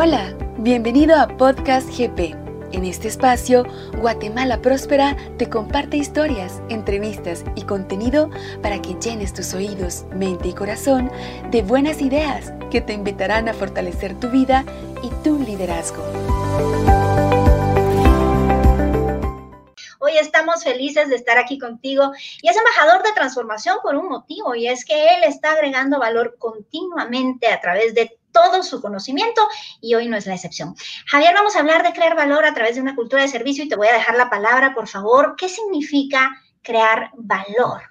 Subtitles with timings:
[0.00, 2.32] Hola, bienvenido a Podcast GP.
[2.70, 3.64] En este espacio,
[3.96, 8.30] Guatemala Próspera te comparte historias, entrevistas y contenido
[8.62, 11.10] para que llenes tus oídos, mente y corazón
[11.50, 14.64] de buenas ideas que te invitarán a fortalecer tu vida
[15.02, 16.04] y tu liderazgo.
[19.98, 24.54] Hoy estamos felices de estar aquí contigo y es embajador de transformación por un motivo
[24.54, 29.46] y es que él está agregando valor continuamente a través de todo su conocimiento
[29.80, 30.74] y hoy no es la excepción.
[31.06, 33.68] Javier, vamos a hablar de crear valor a través de una cultura de servicio y
[33.68, 35.34] te voy a dejar la palabra, por favor.
[35.36, 36.30] ¿Qué significa
[36.62, 37.82] crear valor?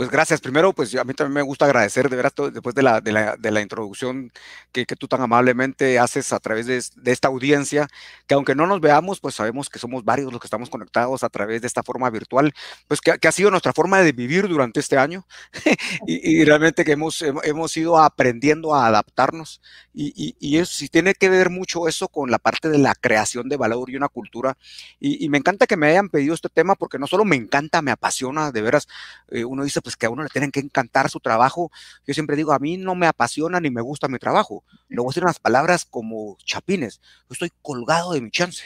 [0.00, 0.40] Pues gracias.
[0.40, 3.36] Primero, pues a mí también me gusta agradecer, de veras, después de la, de la,
[3.36, 4.32] de la introducción
[4.72, 7.86] que, que, tú tan amablemente haces a través de, de, esta audiencia,
[8.26, 11.28] que aunque no nos veamos, pues sabemos que somos varios los que estamos conectados a
[11.28, 12.54] través de esta forma virtual,
[12.88, 15.26] pues que, que ha sido nuestra forma de vivir durante este año
[16.06, 19.60] y, y, realmente que hemos, hemos ido aprendiendo a adaptarnos
[19.92, 22.94] y, y, y eso sí tiene que ver mucho eso con la parte de la
[22.94, 24.56] creación de valor y una cultura.
[24.98, 27.90] Y, me encanta que me hayan pedido este tema porque no solo me encanta, me
[27.90, 28.88] apasiona, de veras,
[29.28, 31.72] eh, uno dice, pues pues, que a uno le tienen que encantar su trabajo.
[32.06, 34.62] Yo siempre digo, a mí no me apasiona ni me gusta mi trabajo.
[34.88, 37.00] Luego decir unas palabras como chapines.
[37.28, 38.62] Yo estoy colgado de mi chance.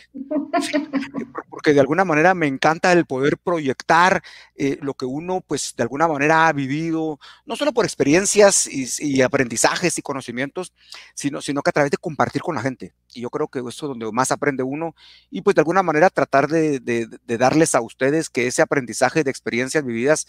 [1.48, 4.22] Porque de alguna manera me encanta el poder proyectar
[4.55, 8.86] eh, lo que uno, pues, de alguna manera ha vivido, no solo por experiencias y,
[8.98, 10.75] y aprendizajes y conocimientos,
[11.14, 12.92] sino, sino que a través de compartir con la gente.
[13.14, 14.95] Y yo creo que eso es donde más aprende uno.
[15.30, 19.25] Y pues de alguna manera tratar de, de, de darles a ustedes que ese aprendizaje
[19.25, 20.27] de experiencias vividas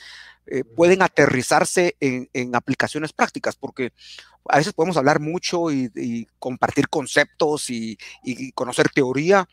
[0.48, 3.92] eh, pueden aterrizarse en, en, aplicaciones prácticas, porque
[4.48, 9.50] a veces podemos hablar mucho y, y compartir conceptos y, y, conocer teoría,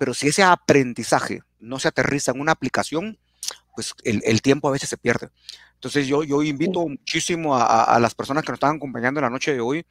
[0.00, 3.16] pero si ese aprendizaje no se aterriza en una aplicación,
[3.76, 5.30] pues el, el tiempo a veces se pierde.
[5.74, 9.30] Entonces yo, yo invito muchísimo a, a, las personas que nos están acompañando en la
[9.30, 9.86] noche de hoy,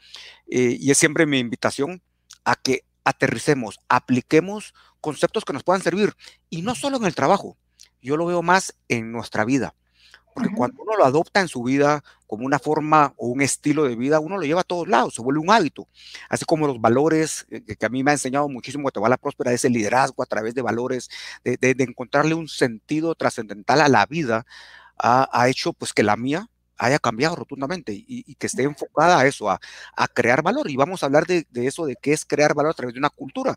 [0.50, 2.02] eh, y es siempre mi invitación
[2.44, 6.18] a que aterricemos, apliquemos conceptos que nos puedan servir,
[6.50, 7.56] y no solo en el trabajo,
[8.02, 9.74] yo lo veo más en nuestra vida
[10.34, 10.56] porque -huh.
[10.58, 14.20] cuando uno lo adopta en su vida como una forma o un estilo de vida,
[14.20, 15.88] uno lo lleva a todos lados, se vuelve un hábito.
[16.30, 19.70] Así como los valores, eh, que a mí me ha enseñado muchísimo Guatemala Próspera, ese
[19.70, 21.10] liderazgo a través de valores,
[21.44, 24.46] de, de, de encontrarle un sentido trascendental a la vida,
[24.98, 29.20] ha, ha, hecho pues que la mía haya cambiado rotundamente y, y que esté enfocada
[29.20, 29.60] a eso, a,
[29.96, 30.70] a, crear valor.
[30.70, 33.00] Y vamos a hablar de, de, eso, de qué es crear valor a través de
[33.00, 33.56] una cultura.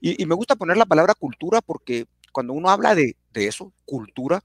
[0.00, 3.72] Y, y me gusta poner la palabra cultura porque cuando uno habla de, de eso,
[3.84, 4.42] cultura,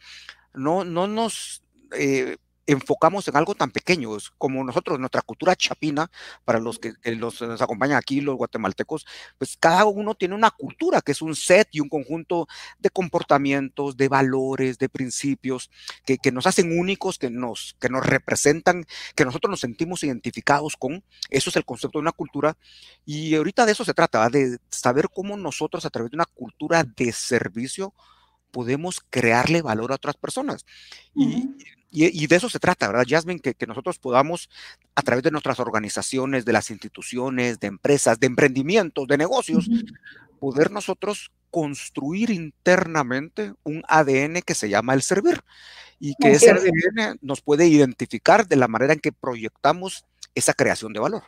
[0.54, 2.38] no, no nos eh,
[2.68, 6.12] enfocamos en algo tan pequeño como nosotros, nuestra cultura chapina,
[6.44, 9.06] para los que, que los, nos acompañan aquí, los guatemaltecos,
[9.38, 12.48] pues cada uno tiene una cultura que es un set y un conjunto
[12.78, 15.72] de comportamientos, de valores, de principios
[16.06, 20.76] que, que nos hacen únicos, que nos, que nos representan, que nosotros nos sentimos identificados
[20.76, 21.04] con.
[21.30, 22.58] Eso es el concepto de una cultura.
[23.06, 26.84] Y ahorita de eso se trata, de saber cómo nosotros a través de una cultura
[26.84, 27.94] de servicio
[28.52, 30.66] podemos crearle valor a otras personas.
[31.14, 31.56] Uh -huh.
[31.60, 33.40] y, y, y, de eso se trata, ¿verdad, Jasmine?
[33.40, 34.50] Que, que, nosotros podamos,
[34.96, 39.70] a través de nuestras organizaciones, de las instituciones, de empresas, de emprendimientos, de negocios,
[40.40, 45.42] poder nosotros construir internamente un ADN que se llama el servir.
[46.00, 50.06] Y que ese ADN nos puede identificar de la manera en que proyectamos
[50.36, 51.24] esa creación de valor.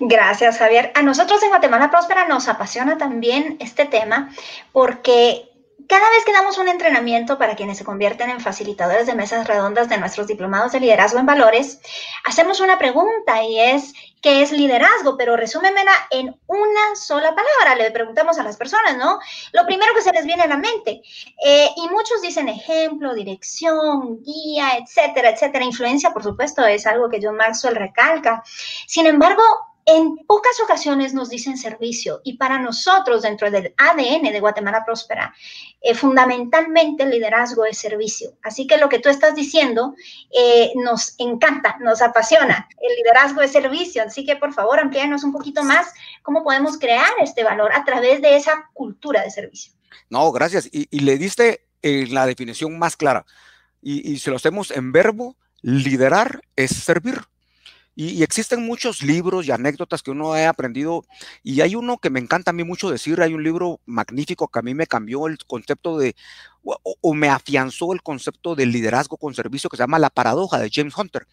[0.00, 0.90] Gracias, Javier.
[0.94, 4.30] A nosotros en Guatemala Próspera nos apasiona también este tema
[4.72, 5.49] porque
[5.90, 9.88] cada vez que damos un entrenamiento para quienes se convierten en facilitadores de mesas redondas
[9.88, 11.80] de nuestros diplomados de liderazgo en valores,
[12.24, 13.92] hacemos una pregunta y es,
[14.22, 15.16] ¿qué es liderazgo?
[15.16, 17.74] Pero resúmemela en una sola palabra.
[17.74, 19.18] Le preguntamos a las personas, ¿no?
[19.52, 21.02] Lo primero que se les viene a la mente.
[21.44, 25.64] Eh, y muchos dicen ejemplo, dirección, guía, etcétera, etcétera.
[25.64, 28.44] Influencia, por supuesto, es algo que John Maxwell recalca.
[28.86, 29.42] Sin embargo,
[29.90, 35.34] en pocas ocasiones nos dicen servicio y para nosotros dentro del ADN de Guatemala Próspera,
[35.80, 38.36] eh, fundamentalmente el liderazgo es servicio.
[38.42, 39.94] Así que lo que tú estás diciendo
[40.30, 42.68] eh, nos encanta, nos apasiona.
[42.80, 44.04] El liderazgo es servicio.
[44.04, 45.92] Así que por favor amplíanos un poquito más
[46.22, 49.72] cómo podemos crear este valor a través de esa cultura de servicio.
[50.08, 50.66] No, gracias.
[50.66, 53.26] Y, y le diste eh, la definición más clara.
[53.82, 57.29] Y, y si lo hacemos en verbo, liderar es servir.
[58.00, 61.04] Y, y, existen muchos libros y anécdotas que uno ha aprendido,
[61.42, 64.58] y hay uno que me encanta a mí mucho decir, hay un libro magnífico que
[64.58, 66.16] a mí me cambió el concepto de,
[66.64, 70.58] o, o me afianzó el concepto del liderazgo con servicio que se llama La paradoja
[70.58, 71.26] de James Hunter,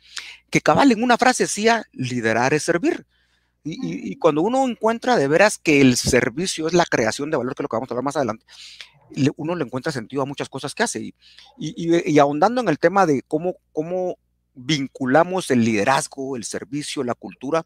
[0.49, 3.05] que cabal en una frase decía, liderar es servir.
[3.63, 7.37] Y, y, y, cuando uno encuentra de veras que el servicio es la creación de
[7.37, 8.45] valor, que es lo que vamos a hablar más adelante,
[9.37, 10.99] uno le encuentra sentido a muchas cosas que hace.
[10.99, 11.15] Y,
[11.57, 14.17] y ahondando en el tema de cómo, cómo
[14.57, 17.65] vinculamos el liderazgo, el servicio, la cultura,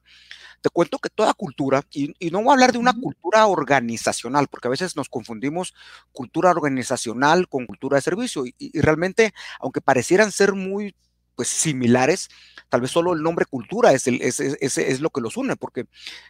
[0.61, 4.67] te cuento que toda cultura, y, no voy a hablar de una cultura organizacional, porque
[4.67, 5.73] a veces nos confundimos
[6.11, 10.95] cultura organizacional con cultura de servicio, y realmente, aunque parecieran ser muy
[11.41, 12.29] pues similares,
[12.69, 15.55] tal vez solo el nombre cultura es, el, es, es, es, lo que los une,
[15.55, 15.88] porque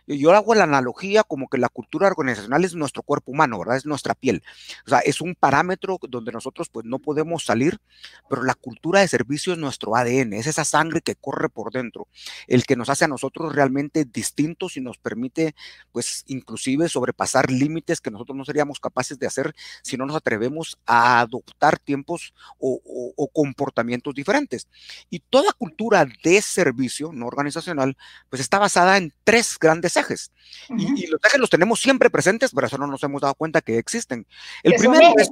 [0.07, 3.75] yo hago la analogía como que la cultura organizacional es nuestro cuerpo humano, ¿verdad?
[3.75, 4.41] Es nuestra piel.
[4.85, 7.77] O sea, es un parámetro donde nosotros pues no podemos salir,
[8.29, 12.07] pero la cultura de servicio es nuestro ADN, es esa sangre que corre por dentro,
[12.47, 15.55] el que nos hace a nosotros realmente distintos y nos permite
[15.91, 19.53] pues inclusive sobrepasar límites que nosotros no seríamos capaces de hacer
[19.83, 22.79] si no nos atrevemos a adoptar tiempos o,
[23.17, 24.69] o comportamientos diferentes.
[25.09, 27.97] Y toda cultura de servicio no organizacional,
[28.29, 30.31] pues está basada en tres grandes ejes.
[30.69, 33.77] y, los ejes los tenemos siempre presentes, pero eso no nos hemos dado cuenta que
[33.77, 34.25] existen.
[34.63, 35.29] El primero es...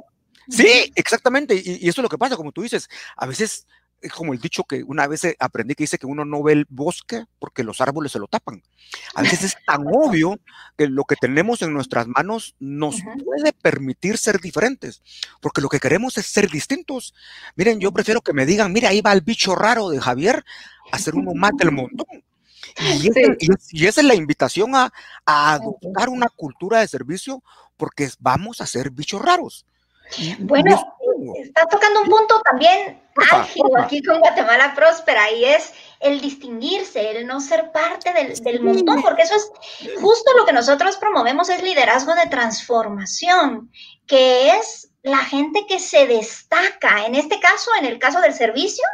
[0.49, 1.55] Sí, exactamente.
[1.55, 3.67] Y, y, eso es lo que pasa, como tú dices, a veces
[4.01, 6.65] es como el dicho que una vez aprendí que dice que uno no ve el
[6.69, 8.61] bosque porque los árboles se lo tapan.
[9.13, 10.39] A veces es tan obvio
[10.77, 15.01] que lo que tenemos en nuestras manos nos puede permitir ser diferentes,
[15.41, 17.13] porque lo que queremos es ser distintos.
[17.55, 20.43] Miren, yo prefiero que me digan, mira, ahí va el bicho raro de Javier,
[20.91, 22.23] a ser uno más del montón.
[22.81, 24.91] Y, esa es la invitación a,
[25.25, 27.43] a adoptar una cultura de servicio
[27.77, 29.65] porque vamos a ser bichos raros.
[30.39, 30.97] Bueno,
[31.35, 33.01] está tocando un punto también
[33.31, 39.01] álgido aquí con Guatemala Próspera y es el distinguirse, el no ser parte del, montón,
[39.01, 39.51] porque eso es
[39.99, 43.71] justo lo que nosotros promovemos, es liderazgo de transformación,
[44.07, 47.05] que es la gente que se destaca.
[47.05, 48.85] En este caso, en el caso del servicio,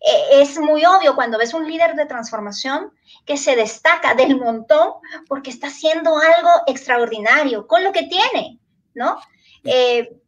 [0.00, 2.92] e, es muy obvio cuando ves un líder de transformación
[3.24, 4.94] que se destaca del montón
[5.28, 8.58] porque está haciendo algo extraordinario con lo que tiene,
[8.94, 9.18] ¿no?
[9.64, 10.20] Eh,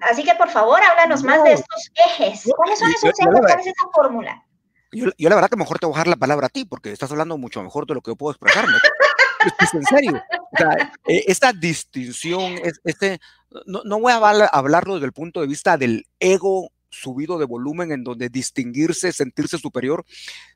[0.00, 2.50] Así que por favor, háblanos más de estos ejes.
[2.56, 3.16] ¿Cuáles son esos ejes?
[3.24, 4.44] ¿Cuál es esa fórmula?
[4.92, 7.10] Yo, la verdad que mejor te voy a dejar la palabra a ti, porque estás
[7.10, 8.74] hablando mucho mejor de lo que yo puedo expresarme.
[9.60, 10.22] es, en serio.
[10.52, 12.54] O sea, e, esta distinción,
[12.84, 13.18] este,
[13.66, 17.90] no, no voy a hablarlo desde el punto de vista del ego subido de volumen
[17.90, 20.04] en donde distinguirse, sentirse superior,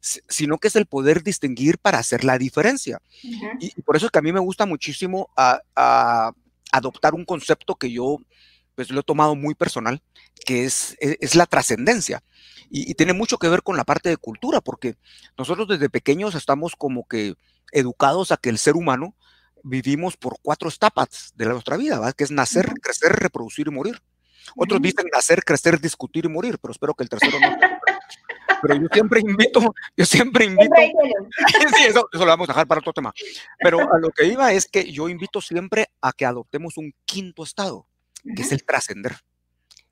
[0.00, 3.00] sino que es el poder distinguir para hacer la diferencia.
[3.58, 6.32] y, por eso es que a mí me gusta muchísimo a
[6.70, 8.18] adoptar un concepto que yo
[8.78, 10.00] pues lo he tomado muy personal,
[10.46, 12.22] que es, e, es, la trascendencia.
[12.70, 14.94] Y, tiene mucho que ver con la parte de cultura, porque
[15.36, 17.34] nosotros desde pequeños estamos como que
[17.72, 19.16] educados a que el ser humano
[19.64, 24.00] vivimos por cuatro etapas de nuestra vida, que es nacer, crecer, reproducir y morir.
[24.54, 27.56] Otros dicen nacer, crecer, discutir y morir, pero espero que el tercero no.
[28.62, 30.72] pero yo siempre invito, yo siempre invito.
[31.76, 33.12] sí, eso, eso lo vamos a dejar para otro tema.
[33.58, 37.42] Pero a lo que iba es que yo invito siempre a que adoptemos un quinto
[37.42, 37.88] estado
[38.22, 39.16] que es el trascender,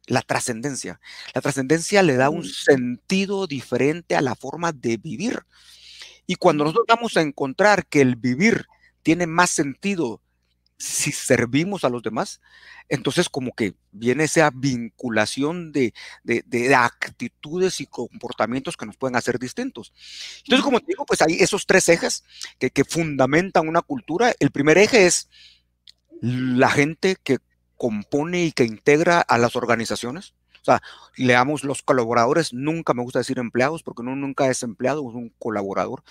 [0.07, 1.01] la trascendencia.
[1.35, 5.45] La trascendencia le da un sentido diferente a la forma de vivir.
[6.27, 8.67] Y cuando nosotros vamos a encontrar que el vivir
[9.03, 10.21] tiene más sentido
[10.79, 12.41] si servimos a los demás,
[12.89, 15.95] entonces como que viene esa vinculación de,
[16.77, 19.93] actitudes y comportamientos que nos pueden hacer distintos.
[20.45, 22.25] Entonces, como te digo, pues hay esos tres ejes
[22.59, 24.35] que, que fundamentan una cultura.
[24.39, 25.29] El primer eje es
[26.21, 27.39] la gente que
[27.77, 30.35] compone y que integra a las organizaciones.
[30.63, 30.83] O sea,
[31.17, 35.33] leamos los colaboradores, nunca me gusta decir empleados porque uno nunca es empleado, es un
[35.39, 36.03] colaborador.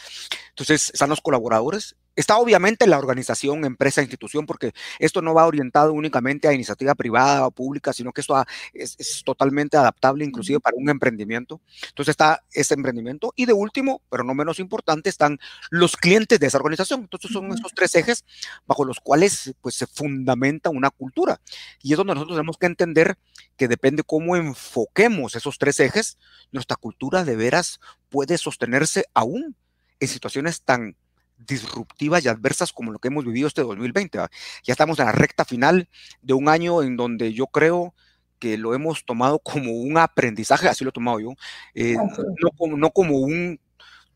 [0.50, 5.94] Entonces, están los colaboradores Está obviamente la organización, empresa, institución, porque esto no va orientado
[5.94, 8.44] únicamente a iniciativa privada o pública, sino que esto
[8.74, 11.62] es, totalmente adaptable inclusive para un emprendimiento.
[11.90, 13.34] Entonces está ese emprendimiento.
[13.36, 17.02] Y de último, pero no menos importante, están los clientes de esa organización.
[17.02, 18.24] Entonces son esos tres ejes
[18.66, 21.42] bajo los cuales pues, se fundamenta una cultura.
[21.82, 23.18] Y es donde nosotros tenemos que entender
[23.58, 26.18] que depende cómo enfoquemos esos tres ejes,
[26.52, 27.80] nuestra cultura de veras
[28.10, 29.56] puede sostenerse aún
[30.00, 30.96] en situaciones tan
[31.38, 34.18] disruptivas y adversas como lo que hemos vivido este 2020.
[34.18, 34.30] Ya
[34.68, 35.90] estamos en la recta final
[36.22, 37.94] de un año en donde yo creo
[38.40, 41.34] que lo hemos tomado como un aprendizaje, así lo he tomado yo,
[41.74, 43.60] eh, no, como, no como un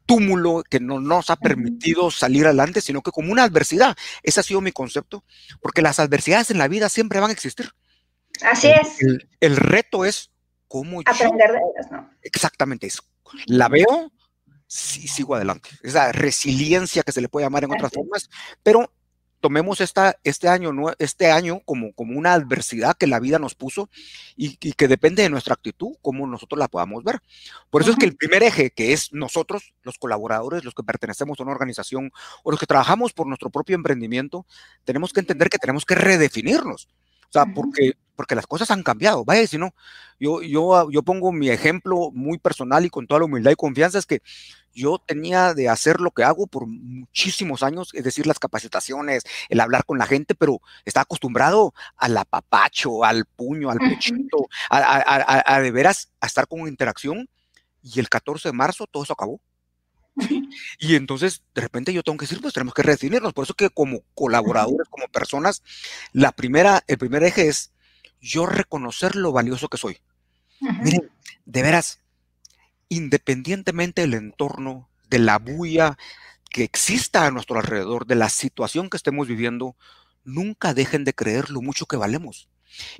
[0.05, 3.95] túmulo que no nos ha permitido salir adelante, sino que como una adversidad.
[4.23, 5.23] Ese ha sido mi concepto,
[5.61, 7.69] porque las adversidades en la vida siempre van a existir.
[8.41, 8.97] Así es.
[9.39, 10.31] El, reto es
[10.67, 12.09] cómo aprender de ellas, ¿no?
[12.23, 13.03] Exactamente eso.
[13.45, 14.11] La veo,
[14.69, 15.69] sí sigo adelante.
[15.81, 18.29] Esa resiliencia que se le puede llamar en otras formas,
[18.63, 18.91] pero
[19.39, 23.89] tomemos esta, este año, este año como, como una adversidad que la vida nos puso
[24.35, 27.19] y, que depende de nuestra actitud, cómo nosotros la podamos ver.
[27.71, 31.39] Por eso es que el primer eje, que es nosotros, los colaboradores, los que pertenecemos
[31.39, 32.11] a una organización
[32.43, 34.45] o los que trabajamos por nuestro propio emprendimiento,
[34.83, 36.89] tenemos que entender que tenemos que redefinirnos.
[37.29, 39.23] O sea, porque porque las cosas han cambiado.
[39.23, 39.73] Vaya, si no,
[40.19, 43.97] yo, yo, yo pongo mi ejemplo muy personal y con toda la humildad y confianza,
[43.97, 44.21] es que
[44.73, 49.61] yo tenía de hacer lo que hago por muchísimos años, es decir, las capacitaciones, el
[49.61, 55.71] hablar con la gente, pero estaba acostumbrado al apapacho, al puño, al pechito, a, de
[55.71, 57.29] veras a estar con interacción.
[57.81, 59.39] Y el 14 de marzo todo eso acabó.
[60.77, 63.31] Y entonces, de repente yo tengo que decir, pues tenemos que redefinirnos.
[63.31, 65.63] Por eso que como colaboradores, como personas,
[66.11, 67.71] la primera, el primer eje es
[68.19, 69.99] yo reconocer lo valioso que soy.
[70.59, 71.09] Miren,
[71.45, 72.01] de veras,
[72.89, 75.97] independientemente del entorno, de la bulla
[76.49, 79.75] que exista a nuestro alrededor, de la situación que estemos viviendo,
[80.23, 82.49] nunca dejen de creer lo mucho que valemos.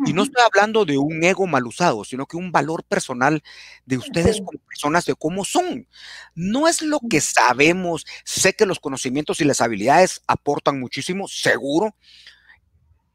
[0.06, 3.44] Y no estoy hablando de un ego mal usado, sino que un valor personal
[3.86, 5.88] de ustedes como personas, de cómo son.
[6.34, 11.96] No es lo que sabemos, sé que los conocimientos y las habilidades aportan muchísimo, seguro,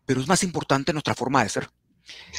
[0.07, 1.71] pero es más importante nuestra forma de ser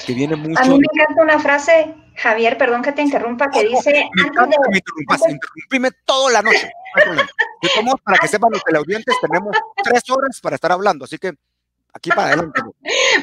[0.06, 0.62] que viene mucho.
[0.62, 4.10] A mí me encanta una frase, Javier, perdón que te interrumpa, que dice.
[4.38, 6.72] antes de, me interrumpas, interrumpime toda la noche.
[8.04, 11.34] para que sepan los teleaudientes, tenemos tres horas para estar hablando, así que
[11.96, 12.62] aquí para adelante.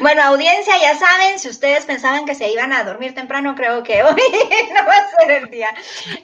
[0.00, 4.02] Bueno, audiencia, ya saben, si ustedes pensaban que se iban a dormir temprano, creo que
[4.02, 4.16] hoy
[4.74, 5.72] no va a ser el día.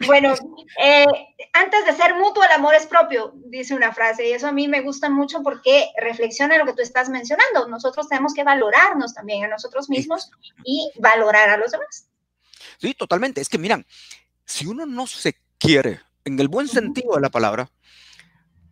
[0.07, 0.35] Bueno,
[0.83, 1.05] eh,
[1.53, 4.67] antes de ser mutuo, el amor es propio, dice una frase, y eso a mí
[4.67, 7.69] me gusta mucho porque reflexiona lo que tú estás mencionando.
[7.69, 10.31] Nosotros tenemos que valorarnos también a nosotros mismos
[10.65, 12.09] y valorar a los demás.
[12.79, 13.41] Sí, totalmente.
[13.41, 13.87] Es que miran,
[14.45, 17.71] si uno no se quiere, en el buen sentido de la palabra,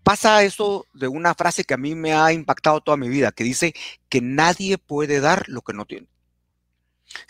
[0.06, 3.42] pasa eso de una frase que a mí me ha impactado toda mi vida, que
[3.42, 3.74] dice
[4.08, 6.06] que nadie puede dar lo que no tiene.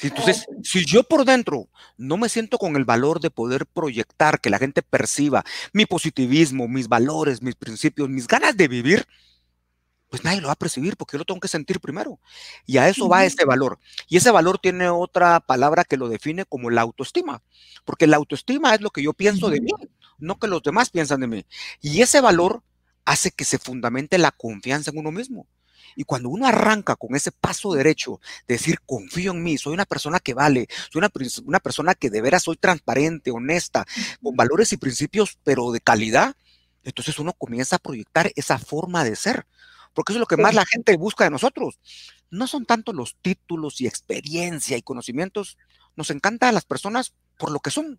[0.01, 4.51] Entonces, si yo por dentro no me siento con el valor de poder proyectar, que
[4.51, 5.43] la gente perciba
[5.73, 9.07] mi positivismo, mis valores, mis principios, mis ganas de vivir,
[10.11, 12.21] pues nadie lo va a percibir porque yo lo tengo que sentir primero.
[12.67, 13.79] Y a eso va ese valor.
[14.07, 17.43] Y ese valor tiene otra palabra que lo define como la autoestima,
[17.87, 19.73] porque la autoestima es lo que yo pienso de mí,
[20.19, 21.47] no que los demás piensan de mí.
[21.81, 22.63] Y ese valor
[23.05, 25.47] hace que se fundamente la confianza en uno mismo.
[25.95, 29.87] Y cuando uno arranca con ese paso derecho, de decir, confío en mí, soy una
[29.87, 31.11] persona que vale, soy una,
[31.45, 33.87] una persona que de veras soy transparente, honesta,
[34.23, 36.35] con valores y principios, pero de calidad,
[36.85, 39.47] entonces uno comienza a proyectar esa forma de ser.
[39.95, 41.79] Porque eso es lo que más la gente busca de nosotros.
[42.31, 45.57] No son tanto los títulos y experiencia y conocimientos.
[45.97, 47.99] Nos encantan las personas por lo que son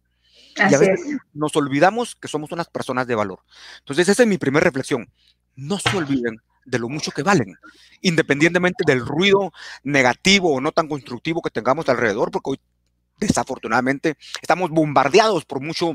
[0.55, 3.39] y a veces nos olvidamos que somos unas personas de valor.
[3.79, 5.09] Entonces, esa es mi primera reflexión.
[5.55, 7.55] No se olviden de lo mucho que valen,
[8.01, 9.53] independientemente del ruido
[9.83, 12.59] negativo o no tan constructivo que tengamos alrededor, porque hoy
[13.19, 15.93] desafortunadamente estamos bombardeados por mucho,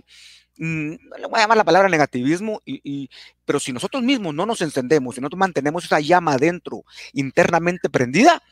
[0.56, 3.10] mm, le voy a llamar la palabra negativismo, y,
[3.44, 8.42] pero si nosotros mismos no nos encendemos, si no mantenemos esa llama adentro internamente prendida,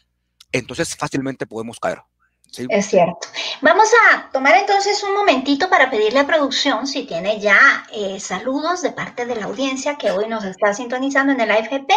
[0.52, 2.02] entonces fácilmente podemos caer.
[2.56, 3.28] Es cierto.
[3.60, 8.82] Vamos a tomar entonces un momentito para pedirle a producción si tiene ya eh, saludos
[8.82, 11.90] de parte de la audiencia que hoy nos está sintonizando en el IFGP.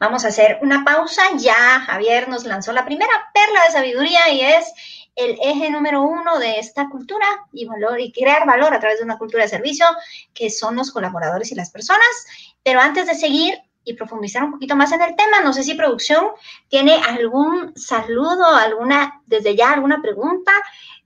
[0.00, 1.22] Vamos a hacer una pausa.
[1.36, 4.72] Ya Javier nos lanzó la primera perla de sabiduría y es
[5.14, 9.04] el eje número uno de esta cultura y valor y crear valor a través de
[9.04, 9.84] una cultura de servicio
[10.32, 12.08] que son los colaboradores y las personas.
[12.62, 15.40] Pero antes de seguir, y profundizar un poquito más en el tema.
[15.42, 16.28] No sé si producción
[16.68, 20.52] tiene algún saludo, alguna, desde ya alguna pregunta.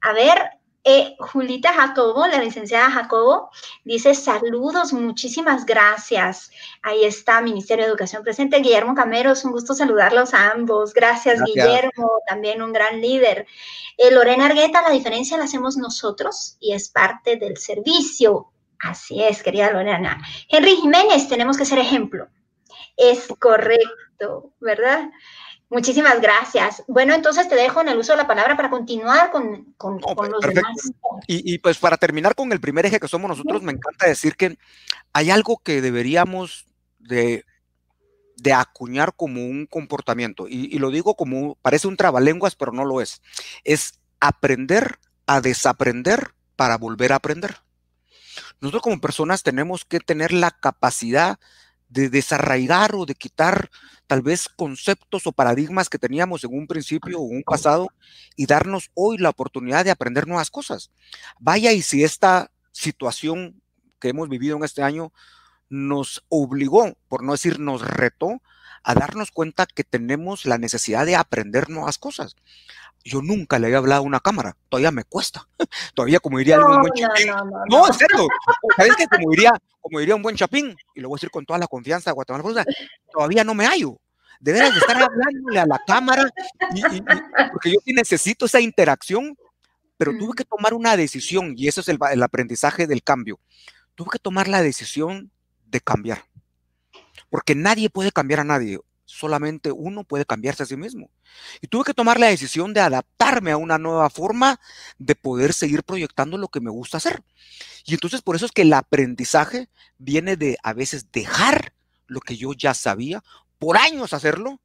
[0.00, 0.38] A ver,
[0.84, 3.50] eh, Julita Jacobo, la licenciada Jacobo,
[3.84, 6.50] dice saludos, muchísimas gracias.
[6.82, 8.58] Ahí está, Ministerio de Educación presente.
[8.58, 10.92] Guillermo Camero, es un gusto saludarlos a ambos.
[10.92, 13.46] Gracias, Guillermo, también un gran líder.
[13.96, 18.48] Eh, Lorena Argueta, la diferencia la hacemos nosotros y es parte del servicio.
[18.80, 20.20] Así es, querida Lorena.
[20.48, 22.26] Henry Jiménez, tenemos que ser ejemplo.
[22.96, 25.11] Es correcto, ¿verdad?
[25.72, 26.82] Muchísimas gracias.
[26.87, 30.30] Bueno, entonces te dejo en el uso de la palabra para continuar con, con, pues,
[30.30, 30.92] los demás.
[31.26, 34.58] Y, pues para terminar con el primer eje que somos nosotros, me encanta decir que
[35.14, 36.66] hay algo que deberíamos
[36.99, 37.46] de,
[38.37, 40.46] de acuñar como un comportamiento.
[40.46, 43.22] Y, y, lo digo como, parece un trabalenguas, pero no lo es.
[43.64, 47.56] Es aprender a desaprender para volver a aprender.
[48.61, 51.38] Nosotros como personas tenemos que tener la capacidad
[51.92, 53.70] de desarraigar o de quitar
[54.06, 57.88] tal vez conceptos o paradigmas que teníamos en un principio o un pasado
[58.34, 60.90] y darnos hoy la oportunidad de aprender nuevas cosas.
[61.38, 63.62] Vaya y si esta situación
[64.00, 65.12] que hemos vivido en este año
[65.68, 68.40] nos obligó, por no decir nos retó,
[68.84, 72.36] a darnos cuenta que tenemos la necesidad de aprender nuevas cosas.
[73.04, 75.48] Yo nunca le había hablado a una cámara, todavía me cuesta.
[75.94, 77.26] todavía como diría algún buen chapín.
[77.26, 78.26] No, no, no.
[78.76, 81.44] ¿Sabes que como diría, como diría un buen chapín, y lo voy a decir con
[81.44, 82.64] toda la confianza de Guatemala,
[83.12, 83.98] todavía no me hallo.
[84.40, 86.30] de veras de estar hablándole a la cámara,
[87.52, 89.36] porque yo sí necesito esa interacción,
[89.96, 93.38] pero tuve que tomar una decisión y eso es el, el aprendizaje del cambio.
[93.94, 95.30] Tuve que tomar la decisión
[95.66, 96.24] de cambiar,
[97.32, 98.78] porque nadie puede cambiar a nadie
[99.12, 101.10] solamente uno puede cambiarse a sí mismo.
[101.60, 104.60] Y tuve que tomar la decisión de adaptarme a una nueva forma
[104.98, 107.22] de poder seguir proyectando lo que me gusta hacer.
[107.84, 111.74] Y entonces por eso es que el aprendizaje viene de a veces dejar
[112.06, 113.22] lo que yo ya sabía,
[113.58, 114.60] por años hacerlo,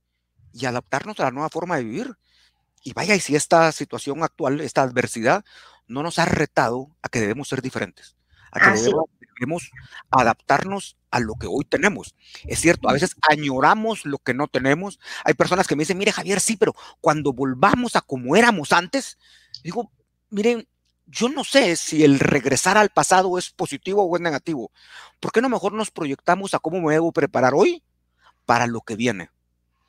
[0.53, 2.17] y adaptarnos a la nueva forma de vivir.
[2.83, 5.43] Y vaya, y si esta situación actual, esta adversidad,
[5.88, 8.15] no nos ha retado a que debemos ser diferentes,
[8.51, 9.05] a que debemos
[10.10, 12.15] adaptarnos a lo que hoy tenemos.
[12.46, 15.00] Es cierto, a veces añoramos lo que no tenemos.
[15.24, 19.17] Hay personas que me dicen, mire Javier, sí, pero cuando volvamos a como éramos antes,
[19.63, 19.91] digo,
[20.29, 20.67] miren,
[21.06, 24.72] yo no sé si el regresar al pasado es positivo o es negativo.
[25.20, 27.82] ¿Por qué no mejor nos proyectamos a cómo me debo preparar hoy
[28.46, 29.29] para lo que viene?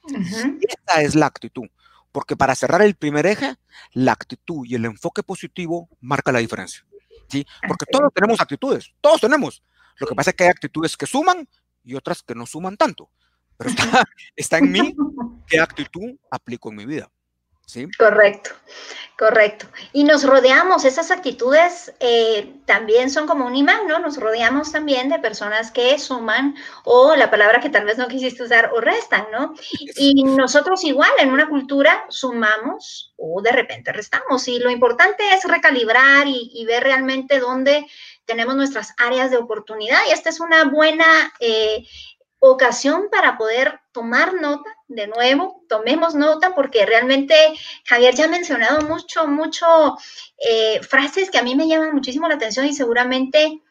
[0.06, 1.68] Esa es la actitud.
[2.12, 3.56] Porque para cerrar el primer eje,
[3.92, 6.84] la actitud y el enfoque positivo marca la diferencia.
[7.28, 7.46] ¿Sí?
[7.66, 9.62] Porque todos tenemos actitudes, todos tenemos.
[9.98, 11.48] Lo que pasa es que hay actitudes que suman
[11.84, 13.10] y otras que no suman tanto.
[13.56, 14.04] Pero está,
[14.36, 14.94] está en mí
[15.46, 17.10] qué actitud aplico en mi vida.
[17.68, 17.86] ¿Sí?
[17.98, 18.52] Correcto,
[19.18, 19.66] correcto.
[19.92, 23.98] Y nos rodeamos, esas actitudes eh, también son como un imán, ¿no?
[23.98, 28.42] Nos rodeamos también de personas que suman o la palabra que tal vez no quisiste
[28.42, 29.52] usar o restan, ¿no?
[29.96, 34.48] Y nosotros igual en una cultura sumamos o de repente restamos.
[34.48, 37.86] Y lo importante es recalibrar y, ver realmente dónde
[38.24, 39.98] tenemos nuestras áreas de oportunidad.
[40.08, 41.86] Y esta es una buena eh,
[42.38, 47.34] ocasión para poder tomar nota de nuevo, tomemos nota porque realmente
[47.84, 49.96] Javier ya ha mencionado mucho, mucho
[50.38, 53.62] eh, frases que a mí me llaman muchísimo la atención y seguramente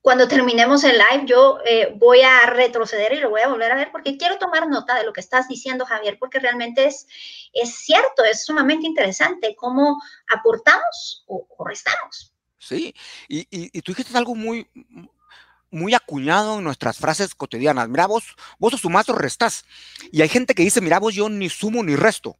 [0.00, 3.76] cuando terminemos el live yo eh, voy a retroceder y lo voy a volver a
[3.76, 7.06] ver porque quiero tomar nota de lo que estás diciendo Javier porque realmente es,
[7.52, 12.34] es cierto, es sumamente interesante cómo aportamos o, restamos.
[12.58, 12.94] Sí,
[13.28, 14.68] y, y, y tú dijiste algo muy,
[15.72, 17.88] muy acuñado en nuestras frases cotidianas.
[17.88, 19.64] Mira, vos, vos sumás o restás.
[20.12, 22.36] Y hay gente que dice, mira, vos yo ni sumo ni resto.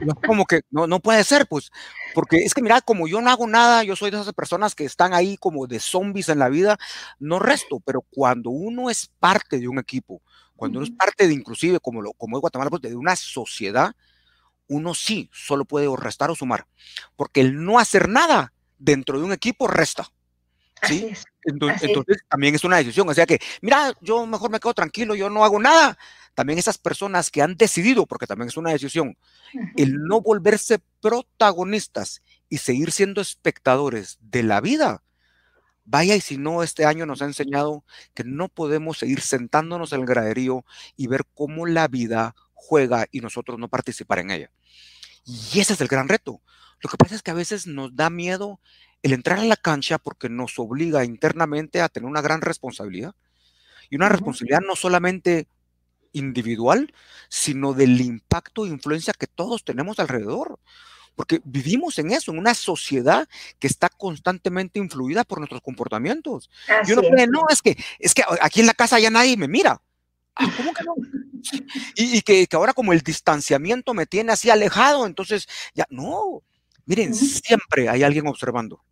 [0.00, 1.72] No, como que no, no puede ser, pues,
[2.14, 4.84] porque es que mira, como yo no hago nada, yo soy de esas personas que
[4.84, 6.78] están ahí como de zombies en la vida,
[7.18, 10.22] no resto, pero cuando uno es parte de un equipo,
[10.54, 13.92] cuando uno es parte de inclusive, como, lo, como es Guatemala, pues, de una sociedad,
[14.68, 16.66] uno sí solo puede restar o sumar,
[17.16, 20.08] porque el no hacer nada dentro de un equipo resta.
[20.82, 21.12] ¿sí?
[21.48, 21.90] Entonces,
[22.28, 23.08] también es una decisión.
[23.08, 25.98] O sea que, mira, yo mejor me quedo tranquilo, yo no hago nada.
[26.34, 29.16] También esas personas que han decidido, porque también es una decisión,
[29.76, 35.02] el no volverse protagonistas y seguir siendo espectadores de la vida.
[35.84, 37.82] Vaya, y si no, este año nos ha enseñado
[38.14, 40.64] que no podemos seguir sentándonos en el graderío
[40.96, 44.50] y ver cómo la vida juega y nosotros no participar en ella.
[45.24, 46.42] Y ese es el gran reto.
[46.80, 48.60] Lo que pasa es que a veces nos da miedo
[49.08, 53.14] el entrar a la cancha porque nos obliga internamente a tener una gran responsabilidad.
[53.90, 55.48] Y una responsabilidad no solamente
[56.12, 56.92] individual,
[57.30, 60.60] sino del impacto e influencia que todos tenemos alrededor.
[61.16, 63.26] Porque vivimos en eso, en una sociedad
[63.58, 66.50] que está constantemente influida por nuestros comportamientos.
[66.86, 69.48] y uno cree, no, es que, es que aquí en la casa ya nadie me
[69.48, 69.80] mira.
[70.36, 70.94] Ah, ¿Cómo que no?
[71.96, 76.42] Y, que, que, ahora como el distanciamiento me tiene así alejado, entonces ya, no.
[76.84, 78.82] Miren, siempre hay alguien observando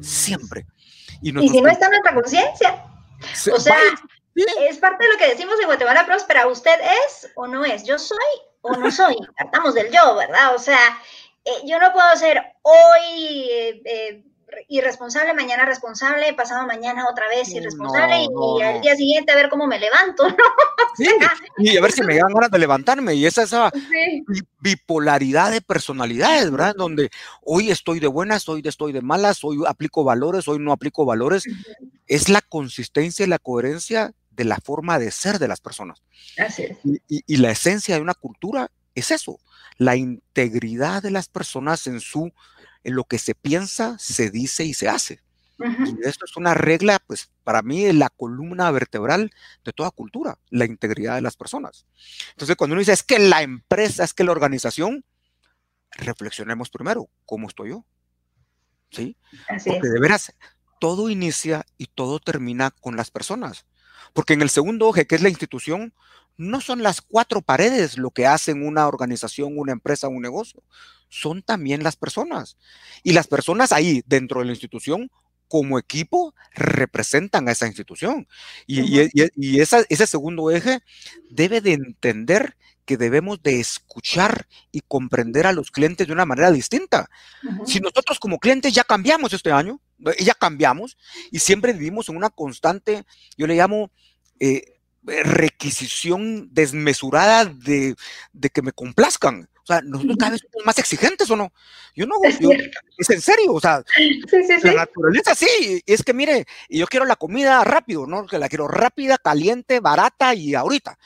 [0.00, 0.66] siempre.
[1.22, 2.84] Y, si no está en nuestra conciencia.
[3.52, 3.76] O sea,
[4.34, 7.98] es parte de lo que decimos en Guatemala Próspera, usted es o no es, yo
[7.98, 8.18] soy
[8.62, 10.54] o no soy, tratamos del yo, ¿verdad?
[10.54, 10.98] O sea,
[11.44, 14.24] eh, yo no puedo ser hoy eh, eh,
[14.68, 18.26] irresponsable, mañana responsable, pasado mañana otra vez irresponsable
[18.58, 20.36] y, al día siguiente a ver cómo me levanto, ¿no?
[20.96, 21.08] Sí,
[21.58, 23.72] y a ver si me dan ganas de levantarme y esa esa
[24.60, 26.76] bipolaridad de personalidades, ¿verdad?
[26.76, 27.10] Donde
[27.42, 31.42] hoy estoy de buenas, hoy estoy de malas, hoy aplico valores, hoy no aplico valores.
[32.06, 36.00] Es la consistencia y la coherencia de la forma de ser de las personas.
[36.38, 36.78] Así es.
[36.84, 39.40] y la esencia de una cultura es eso,
[39.76, 42.32] la integridad de las personas en su
[42.84, 45.20] en lo que se piensa, se dice y se hace.
[45.58, 49.30] Y esto es una regla, pues para mí es la columna vertebral
[49.64, 51.86] de toda cultura, la integridad de las personas.
[52.30, 55.04] Entonces, cuando uno dice, es que la empresa, es que la organización,
[55.92, 57.86] reflexionemos primero, ¿cómo estoy yo?
[58.90, 59.16] ¿Sí?
[59.48, 60.34] Porque de veras,
[60.80, 63.64] todo inicia y todo termina con las personas.
[64.12, 65.94] Porque en el segundo eje, que es la institución,
[66.36, 70.62] no son las cuatro paredes lo que hacen una organización, una empresa, un negocio
[71.14, 72.56] son también las personas.
[73.04, 75.10] Y las personas ahí, dentro de la institución,
[75.46, 78.26] como equipo representan a esa institución.
[78.66, 80.80] Y, y, ese segundo eje
[81.30, 86.50] debe de entender que debemos de escuchar y comprender a los clientes de una manera
[86.50, 87.08] distinta.
[87.64, 89.80] Si nosotros como clientes ya cambiamos este año,
[90.18, 90.98] ya cambiamos
[91.30, 93.04] y siempre vivimos en una constante,
[93.38, 93.90] yo le llamo
[94.40, 94.73] eh,
[95.06, 97.94] requisición desmesurada de,
[98.32, 99.48] de, que me complazcan.
[99.62, 101.50] O sea, nosotros cada vez somos más exigentes o no.
[101.94, 102.38] Yo no, es,
[102.98, 103.82] es en serio, o sea,
[104.62, 108.26] la naturaleza sí, es que mire, yo quiero la comida rápido, ¿no?
[108.26, 110.98] Que la quiero rápida, caliente, barata y ahorita.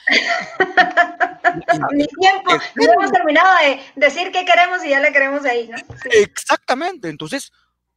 [1.92, 5.76] Ni tiempo, no hemos terminado de decir qué queremos y ya le queremos ahí, ¿no?
[6.10, 7.52] Exactamente, entonces,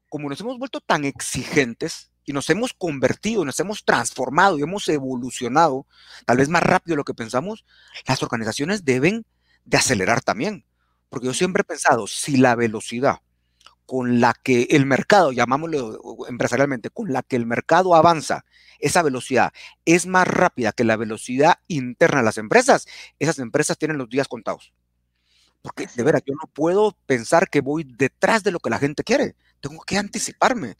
[0.10, 4.88] como nos hemos vuelto tan exigentes y nos hemos convertido, nos hemos transformado y hemos
[4.90, 5.86] evolucionado,
[6.26, 7.66] tal vez más rápido de lo que pensamos,
[8.08, 9.26] las organizaciones deben
[9.66, 10.66] de acelerar también.
[11.10, 13.20] Porque yo siempre he pensado, si la velocidad
[13.86, 18.46] con la que el mercado, llamámoslo empresarialmente, con la que el mercado avanza,
[18.80, 19.52] esa velocidad
[19.84, 22.88] es más rápida que la velocidad interna de las empresas,
[23.20, 24.74] esas empresas tienen los días contados.
[25.62, 29.04] Porque de veras, yo no puedo pensar que voy detrás de lo que la gente
[29.04, 29.36] quiere.
[29.62, 30.76] Tengo que anticiparme.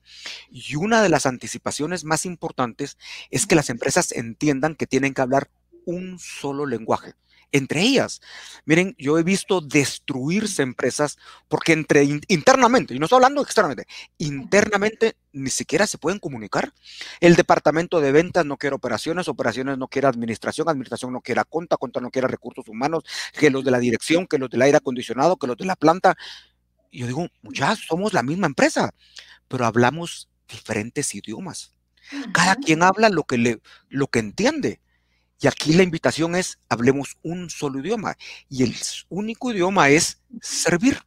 [0.50, 2.98] Y una de las anticipaciones más importantes
[3.30, 5.50] es que las empresas entiendan que tienen que hablar
[5.86, 7.16] un solo lenguaje
[7.52, 8.22] entre ellas.
[8.66, 11.18] Miren, yo he visto destruirse empresas
[11.48, 13.86] porque entre internamente, y no estoy hablando externamente,
[14.18, 16.74] internamente ni siquiera se pueden comunicar.
[17.20, 21.78] El departamento de ventas no quiere operaciones, operaciones no quiere administración, administración no quiere conta,
[21.78, 25.38] conta no quiere recursos humanos, que los de la dirección, que los del aire acondicionado,
[25.38, 26.16] que los de la planta.
[26.92, 28.94] Y yo digo, ya somos la misma empresa,
[29.48, 31.74] pero hablamos diferentes idiomas.
[32.34, 34.82] Cada quien habla lo que, le, lo que entiende.
[35.40, 38.18] Y aquí la invitación es, hablemos un solo idioma.
[38.50, 38.76] Y el
[39.10, 41.00] único idioma es servir.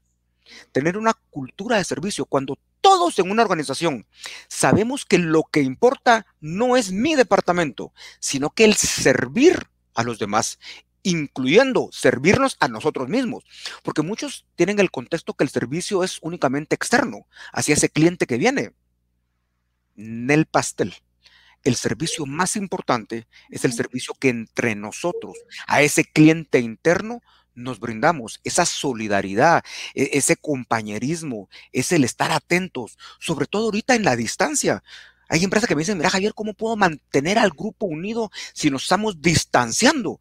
[0.72, 2.24] Tener una cultura de servicio.
[2.24, 4.06] Cuando todos en una organización
[4.48, 10.18] sabemos que lo que importa no es mi departamento, sino que el servir a los
[10.18, 10.58] demás,
[11.04, 13.44] incluyendo servirnos a nosotros mismos.
[13.84, 18.38] Porque muchos tienen el contexto que el servicio es únicamente externo, hacia ese cliente que
[18.38, 18.72] viene.
[19.96, 20.94] el pastel
[21.64, 25.34] el servicio más importante es el servicio que entre nosotros,
[25.66, 27.22] a ese cliente interno,
[27.54, 29.64] nos brindamos, esa solidaridad,
[29.94, 34.82] e-, ese compañerismo, es el estar atentos, sobre todo ahorita en la distancia.
[35.28, 38.82] Hay empresas que me dicen, mira Javier, ¿cómo puedo mantener al grupo unido si nos
[38.82, 40.20] estamos distanciando?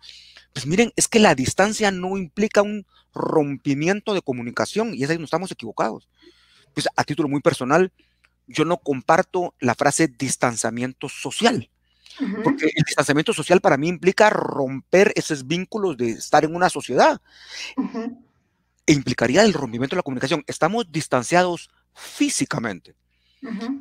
[0.53, 5.17] Pues miren, es que la distancia no implica un rompimiento de comunicación y es ahí
[5.17, 6.07] nos estamos equivocados.
[6.73, 7.91] Pues a título muy personal,
[8.47, 11.69] yo no comparto la frase distanciamiento social.
[12.43, 17.19] Porque el distanciamiento social para mí implica romper esos vínculos de estar en una sociedad.
[18.85, 20.43] E implicaría el rompimiento de la comunicación.
[20.45, 22.95] Estamos distanciados físicamente.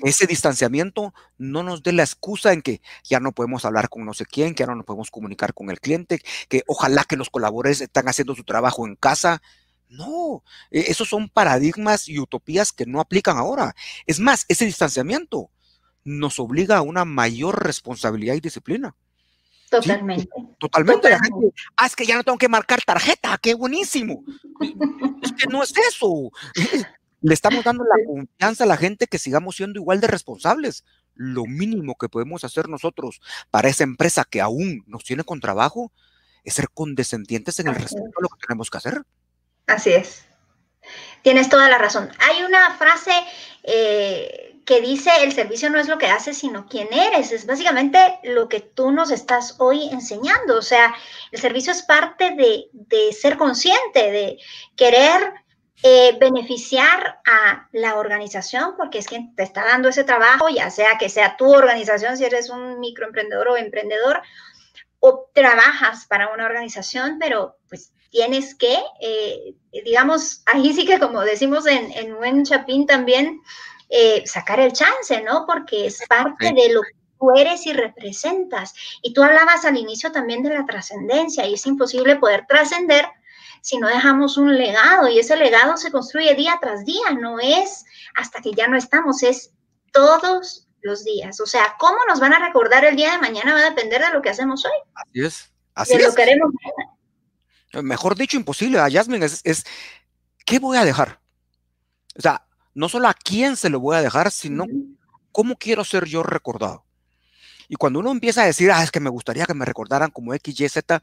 [0.03, 4.15] Ese distanciamiento no nos dé la excusa en que ya no podemos hablar con no
[4.15, 7.81] sé quién, que ya no podemos comunicar con el cliente, que ojalá que los colaboradores
[7.81, 9.43] están haciendo su trabajo en casa.
[9.89, 13.75] No, e, esos son paradigmas y utopías que no aplican ahora.
[14.07, 15.51] Es más, ese distanciamiento
[16.05, 18.95] nos obliga a una mayor responsabilidad y disciplina.
[19.71, 20.29] Totalmente.
[20.59, 21.09] totalmente.
[21.77, 24.23] ah, es que ya no tengo que marcar tarjeta, qué buenísimo.
[25.23, 26.31] es que no es eso.
[27.23, 30.85] Le estamos dando la confianza a la gente que sigamos siendo igual de responsables.
[31.15, 35.93] Lo mínimo que podemos hacer nosotros para esa empresa que aún nos tiene con trabajo
[36.45, 39.03] es ser condescendientes en el respeto a lo que tenemos que hacer.
[39.67, 40.25] Así es.
[41.23, 42.11] Tienes toda la razón.
[42.19, 43.13] Hay una frase
[43.63, 47.33] eh, que dice, el servicio no es lo que haces, sino quién eres.
[47.33, 50.57] Es básicamente lo que tú nos estás hoy enseñando.
[50.59, 50.95] O sea,
[51.31, 54.39] el servicio es parte de, ser consciente, de
[54.77, 55.33] querer
[55.83, 60.99] eh, beneficiar a la organización, porque es quien te está dando ese trabajo, ya sea
[60.99, 64.23] que sea tu organización, si eres un microemprendedor o emprendedor,
[65.01, 71.23] o trabajas para una organización, pero pues tienes que, eh, digamos, ahí sí que como
[71.23, 73.41] decimos en, en Buen Chapín también,
[73.89, 75.45] eh, sacar el chance, ¿no?
[75.47, 78.73] Porque es parte de lo que tú eres y representas.
[79.03, 83.05] Y tú hablabas al inicio también de la trascendencia y es imposible poder trascender
[83.63, 87.85] si no dejamos un legado y ese legado se construye día tras día, no es
[88.15, 89.53] hasta que ya no estamos, es
[89.93, 91.41] todos los días.
[91.41, 94.11] O sea, cómo nos van a recordar el día de mañana va a depender de
[94.11, 94.73] lo que hacemos hoy.
[94.95, 95.53] Así es.
[95.75, 96.09] Así de es.
[96.09, 96.53] lo que haremos
[97.81, 99.65] mejor dicho, imposible a Jasmine es,
[100.45, 101.21] ¿qué voy a dejar?
[102.19, 104.67] O sea, no solo a quién se lo voy a dejar, sino
[105.31, 106.85] cómo quiero ser yo recordado.
[107.69, 110.35] Y cuando uno empieza a decir, ah, es que me gustaría que me recordaran como
[110.35, 111.03] X, Y, Z,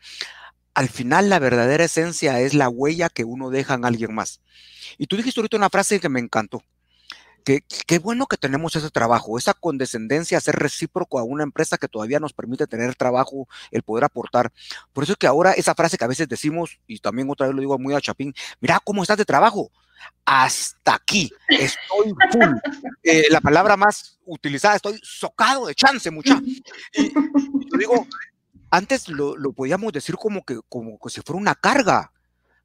[0.73, 4.41] al final la verdadera esencia es la huella que uno deja en alguien más.
[4.97, 6.63] Y tú dijiste ahorita una frase que me encantó,
[7.43, 11.87] qué bueno que tenemos ese trabajo, esa condescendencia a ser recíproco a una empresa que
[11.87, 14.51] todavía nos permite tener trabajo, el poder aportar.
[14.93, 17.55] Por eso es que ahora esa frase que a veces decimos, y también otra vez
[17.55, 19.71] lo digo muy a Chapín, mira cómo estás de trabajo.
[20.23, 22.55] Hasta aquí, estoy full.
[23.03, 26.39] Eh, la palabra más utilizada, estoy socado de chance, mucha.
[26.93, 28.07] Y, yo digo,
[28.71, 32.11] antes lo, lo, podíamos decir como que, como que si fuera una carga.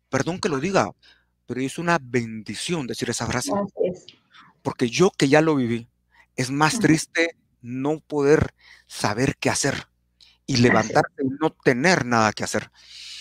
[0.08, 0.92] Perdón que lo diga,
[1.46, 3.52] pero es una bendición decir esa frase.
[4.62, 5.88] Porque yo que ya lo viví,
[6.36, 8.54] es más triste no poder
[8.86, 9.88] saber qué hacer
[10.46, 12.70] y levantarte y no tener nada que hacer.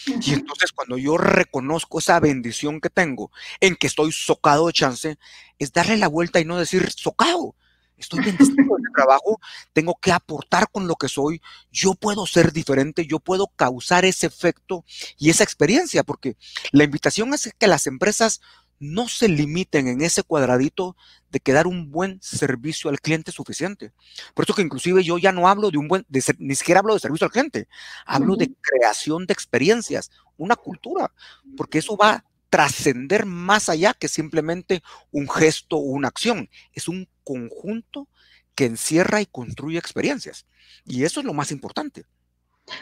[0.06, 5.18] Y entonces cuando yo reconozco esa bendición que tengo en que estoy socado de chance,
[5.60, 7.56] es darle la vuelta y no decir socado.
[8.04, 9.40] Estoy en el trabajo,
[9.74, 14.28] tengo que aportar con lo que soy, yo puedo ser diferente, yo puedo causar ese
[14.28, 14.86] efecto
[15.18, 16.36] y esa experiencia, porque
[16.72, 18.42] la invitación es que las empresas
[18.80, 20.98] no se limiten en ese cuadradito
[21.32, 23.94] de que dar un buen servicio al cliente suficiente.
[24.34, 26.06] Por eso que inclusive yo ya no hablo de un buen,
[26.38, 27.68] ni siquiera hablo de servicio al cliente,
[28.06, 31.12] hablo de creación de experiencias, una cultura,
[31.56, 36.52] porque eso va trascender más allá que simplemente un gesto o una acción.
[36.72, 38.08] Es un conjunto
[38.54, 40.46] que encierra y construye experiencias.
[40.86, 42.06] Y eso es lo más importante.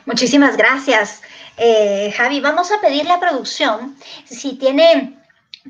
[0.05, 1.21] Muchísimas gracias,
[1.55, 2.41] eh, Javi.
[2.41, 5.17] Vamos a pedirle a producción si tiene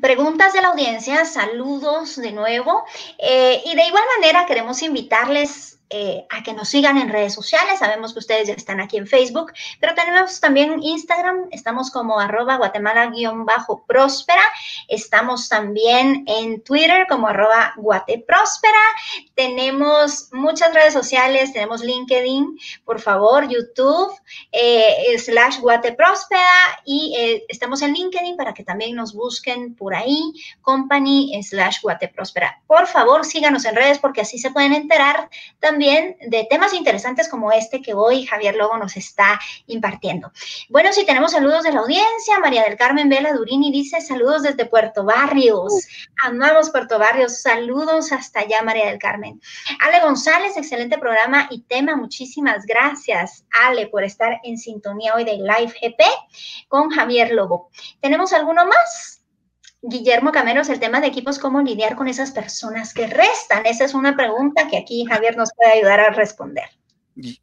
[0.02, 2.84] preguntas de la audiencia, saludos de nuevo.
[3.20, 7.80] Eh, y de igual manera queremos invitarles eh, a que nos sigan en redes sociales.
[7.80, 9.52] Sabemos que ustedes ya están aquí en Facebook,
[9.82, 11.50] pero tenemos también Instagram.
[11.52, 14.44] Estamos como arroba guatemala-próspera.
[14.88, 18.80] Estamos también en Twitter como arroba guatepróspera.
[19.36, 21.52] Tenemos muchas redes sociales.
[21.52, 24.14] Tenemos LinkedIn, por favor, YouTube,
[24.54, 26.40] eh, slash guatepróspera.
[26.86, 32.62] Y eh, estamos en LinkedIn para que también nos busquen por ahí, company slash guatepróspera.
[32.66, 37.52] Por favor, síganos en redes porque así se pueden enterar también de temas interesantes como
[37.52, 40.32] este que hoy Javier Lobo nos está impartiendo.
[40.70, 44.66] Bueno, si tenemos saludos de la audiencia, María del Carmen Vela Durini dice saludos desde
[44.66, 45.88] Puerto Barrios.
[46.24, 47.42] Amamos Puerto Barrios.
[47.42, 49.42] Saludos hasta allá, María del Carmen.
[49.80, 51.96] Ale González, excelente programa y tema.
[51.96, 56.04] Muchísimas gracias, Ale, por estar en sintonía hoy de Live GP
[56.68, 57.70] con Javier Lobo.
[58.02, 59.21] ¿Tenemos alguno más?
[59.84, 63.66] Guillermo Cameros, el tema de equipos, ¿cómo lidiar con esas personas que restan?
[63.66, 66.66] Esa es una pregunta que aquí Javier nos puede ayudar a responder.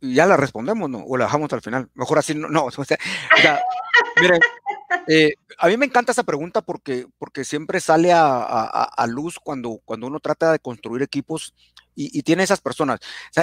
[0.01, 1.01] Ya la respondemos, ¿no?
[1.01, 1.91] O la dejamos al final.
[1.95, 2.69] Mejor así, no.
[5.09, 10.07] eh, a mí me encanta esa pregunta porque, porque siempre sale a, luz cuando, cuando
[10.07, 11.55] uno trata de construir equipos
[11.97, 13.01] y, tiene esas personas.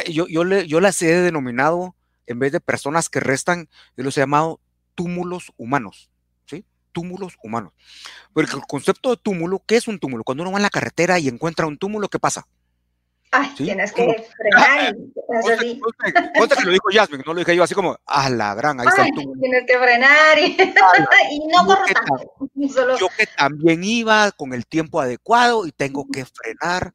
[0.10, 1.96] Yo, yo, le, yo las he denominado,
[2.28, 4.62] en vez de personas que restan, yo los he llamado
[4.96, 6.10] túmulos humanos
[6.96, 7.74] túmulos humanos.
[8.34, 10.24] Porque el concepto de túmulo, ¿qué es un túmulo?
[10.24, 12.48] Cuando uno va en la carretera y encuentra un túmulo, ¿qué pasa?
[13.32, 14.96] Ay, tienes que frenar.
[16.38, 18.88] Cuenta que lo dijo Jasmine, no lo dije yo así como, a la gran, ahí
[18.88, 19.42] está el túmulo.
[19.42, 20.58] Tienes que frenar y,
[21.54, 22.98] no corro Solo...
[22.98, 26.94] Yo que también iba con el tiempo adecuado y tengo que frenar.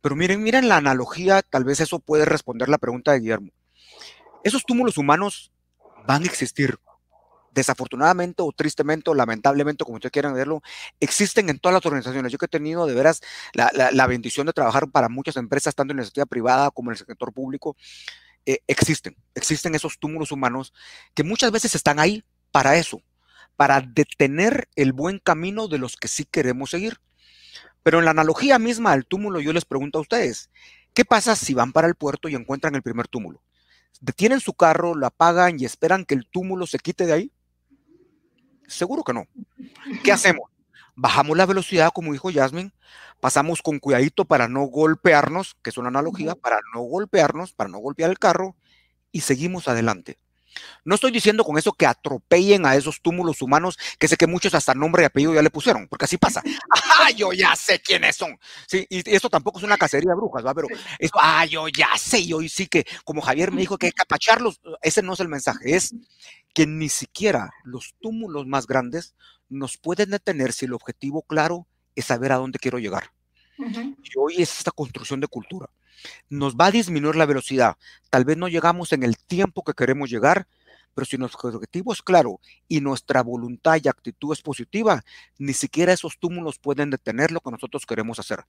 [0.00, 3.50] Pero miren, miren la analogía, tal vez eso puede responder la pregunta de Guillermo.
[4.44, 5.50] Esos túmulos humanos
[6.06, 6.78] van a existir
[7.56, 10.62] desafortunadamente o tristemente o lamentablemente, como ustedes quieran verlo,
[11.00, 12.30] existen en todas las organizaciones.
[12.30, 13.22] Yo que he tenido de veras
[13.54, 16.98] la, bendición de trabajar para muchas empresas, tanto en la iniciativa privada como en el
[16.98, 17.74] sector público,
[18.44, 20.72] eh, existen, existen esos túmulos humanos
[21.14, 23.02] que muchas veces están ahí para eso,
[23.56, 27.00] para detener el buen camino de los que sí queremos seguir.
[27.82, 30.50] Pero en la analogía misma al túmulo, yo les pregunto a ustedes,
[30.92, 33.40] ¿qué pasa si van para el puerto y encuentran el primer túmulo?
[34.00, 37.32] ¿Detienen su carro, lo apagan y esperan que el túmulo se quite de ahí?
[38.66, 39.26] Seguro que no.
[40.02, 40.50] ¿Qué hacemos?
[40.94, 42.72] Bajamos la velocidad, como dijo Jasmine,
[43.20, 47.78] pasamos con cuidadito para no golpearnos, que es una analogía, para no golpearnos, para no
[47.78, 48.56] golpear el carro,
[49.12, 50.18] y seguimos adelante.
[50.84, 54.54] No estoy diciendo con eso que atropellen a esos túmulos humanos, que sé que muchos
[54.54, 56.42] hasta nombre y apellido ya le pusieron, porque así pasa.
[56.70, 58.38] ¡Ah, yo ya sé quiénes son!
[58.66, 60.54] Sí, y eso tampoco es una cacería de brujas, ¿va?
[60.54, 62.20] Pero eso, ¡ah, yo ya sé!
[62.20, 65.20] Y hoy sí que, como Javier me dijo que hay que capacharlos, ese no es
[65.20, 65.94] el mensaje, es
[66.56, 69.14] que ni siquiera los túmulos más grandes
[69.50, 73.12] nos pueden detener si el objetivo claro es saber a dónde quiero llegar.
[73.58, 75.68] Y hoy es esta construcción de cultura.
[76.30, 77.76] Nos va a disminuir la velocidad.
[78.08, 80.48] Tal vez no llegamos en el tiempo que queremos llegar,
[80.94, 85.04] pero si nuestro objetivo es claro y nuestra voluntad y actitud es positiva,
[85.36, 88.42] ni siquiera esos túmulos pueden detener lo que nosotros queremos hacer.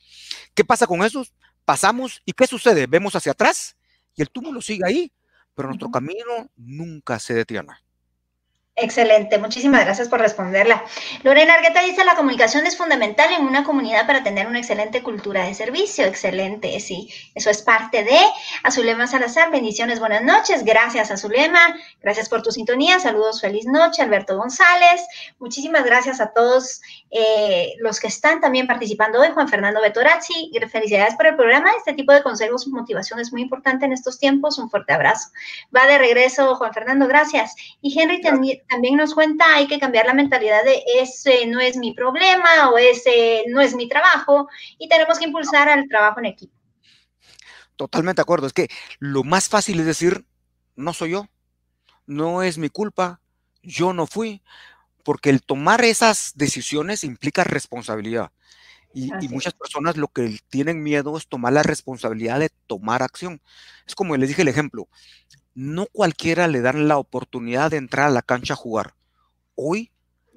[0.53, 1.33] ¿Qué pasa con esos?
[1.65, 2.87] Pasamos y ¿qué sucede?
[2.87, 3.75] Vemos hacia atrás
[4.15, 5.11] y el túmulo sigue ahí,
[5.53, 7.73] pero nuestro camino nunca se detiene.
[8.79, 10.83] Excelente, muchísimas gracias por responderla.
[11.23, 15.45] Lorena Argueta dice, la comunicación es fundamental en una comunidad para tener una excelente cultura
[15.45, 16.05] de servicio.
[16.05, 18.19] Excelente, sí, eso es parte de
[18.61, 19.49] Azulema Salazar.
[19.49, 20.63] Bendiciones, buenas noches.
[20.63, 21.59] Gracias, Azulema.
[22.03, 22.99] Gracias por tu sintonía.
[22.99, 24.03] Saludos, feliz noche.
[24.03, 25.07] Alberto González.
[25.39, 29.29] Muchísimas gracias a todos eh, los que están también participando hoy.
[29.33, 31.71] Juan Fernando Betorazzi, felicidades por el programa.
[31.79, 34.59] Este tipo de consejos y motivación es muy importante en estos tiempos.
[34.59, 35.29] Un fuerte abrazo.
[35.75, 37.55] Va de regreso, Juan Fernando, gracias.
[37.81, 41.77] Y Henry también también nos cuenta, hay que cambiar la mentalidad de ese no es
[41.77, 46.27] mi problema o ese no es mi trabajo y tenemos que impulsar al trabajo en
[46.27, 46.53] equipo.
[47.75, 48.47] Totalmente de acuerdo.
[48.47, 50.25] Es que lo más fácil es decir,
[50.75, 51.27] no soy yo,
[52.05, 53.21] no es mi culpa,
[53.61, 54.41] yo no fui,
[55.03, 58.31] porque el tomar esas decisiones implica responsabilidad.
[58.93, 63.41] Y, y, muchas personas lo que tienen miedo es tomar la responsabilidad de tomar acción.
[63.85, 64.87] Es como les dije el ejemplo,
[65.57, 68.93] no cualquiera le dan la oportunidad de entrar a la cancha a jugar.
[69.55, 69.89] Hoy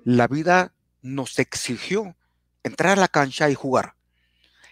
[0.03, 2.17] la vida nos exigió
[2.63, 3.97] entrar a la cancha y jugar.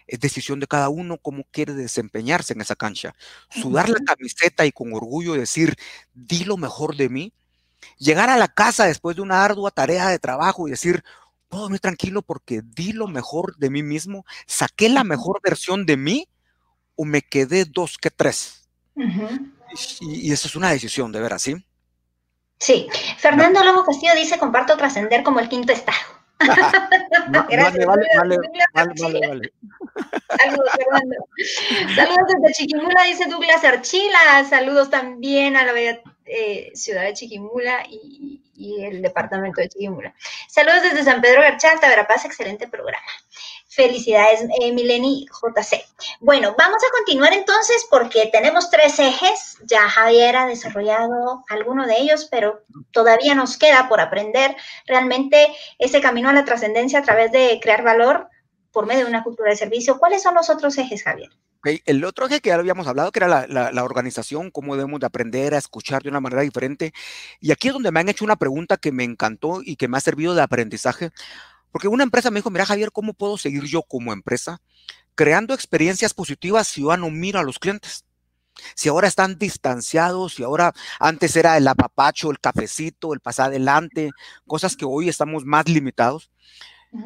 [0.06, 3.14] Es decisión de cada uno cómo quiere desempeñarse en esa cancha.
[3.50, 5.76] Sudar la camiseta y con orgullo decir,
[6.14, 7.34] di lo mejor de mí.
[7.98, 11.04] Llegar a la casa después de una ardua tarea de trabajo y decir,
[11.50, 15.98] puedo dormir tranquilo porque di lo mejor de mí mismo, saqué la mejor versión de
[15.98, 16.26] mí
[16.96, 18.66] o me quedé dos que tres.
[20.00, 21.54] Y, eso es una decisión, de veras, ¿sí?
[22.58, 22.88] Sí.
[23.18, 25.98] Fernando Lobo Castillo dice, comparto trascender como el quinto estado.
[27.48, 27.86] Gracias.
[27.86, 28.36] Vale, vale,
[28.74, 29.52] vale, vale,
[30.38, 31.16] Saludos, Fernando.
[31.94, 34.44] Saludos desde Chiquimula, dice Douglas Archila.
[34.48, 40.14] Saludos también a la bella eh, ciudad de Chiquimula y, y, el departamento de Chiquimula.
[40.48, 43.06] Saludos desde San Pedro Garchalta, Verapaz, excelente programa.
[43.68, 45.84] Felicidades, eh, Mileni JC.
[46.20, 49.58] Bueno, vamos a continuar entonces porque tenemos tres ejes.
[49.62, 56.00] Ya Javier ha desarrollado alguno de ellos, pero todavía nos queda por aprender realmente ese
[56.00, 58.28] camino a la trascendencia a través de crear valor
[58.72, 59.98] por medio de una cultura de servicio.
[59.98, 61.30] ¿Cuáles son los otros ejes, Javier?
[61.64, 65.54] El otro eje que ya habíamos hablado, que era la, organización, cómo debemos de aprender
[65.54, 66.92] a escuchar de una manera diferente.
[67.40, 69.96] Y aquí es donde me han hecho una pregunta que me encantó y que me
[69.98, 71.10] ha servido de aprendizaje
[71.70, 74.60] porque una empresa me dijo, mira Javier, ¿cómo puedo seguir yo como empresa
[75.14, 78.04] creando experiencias positivas si yo no miro a los clientes?
[78.74, 84.10] Si ahora están distanciados, si ahora antes era el apapacho, el cafecito, el pasar adelante,
[84.46, 86.30] cosas que hoy estamos más limitados.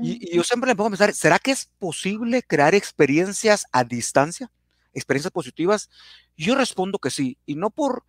[0.01, 4.51] Y, yo siempre me pongo a pensar, ¿será que es posible crear experiencias a distancia?
[4.95, 5.90] Experiencias positivas.
[6.37, 8.05] Yo respondo que sí, y no por,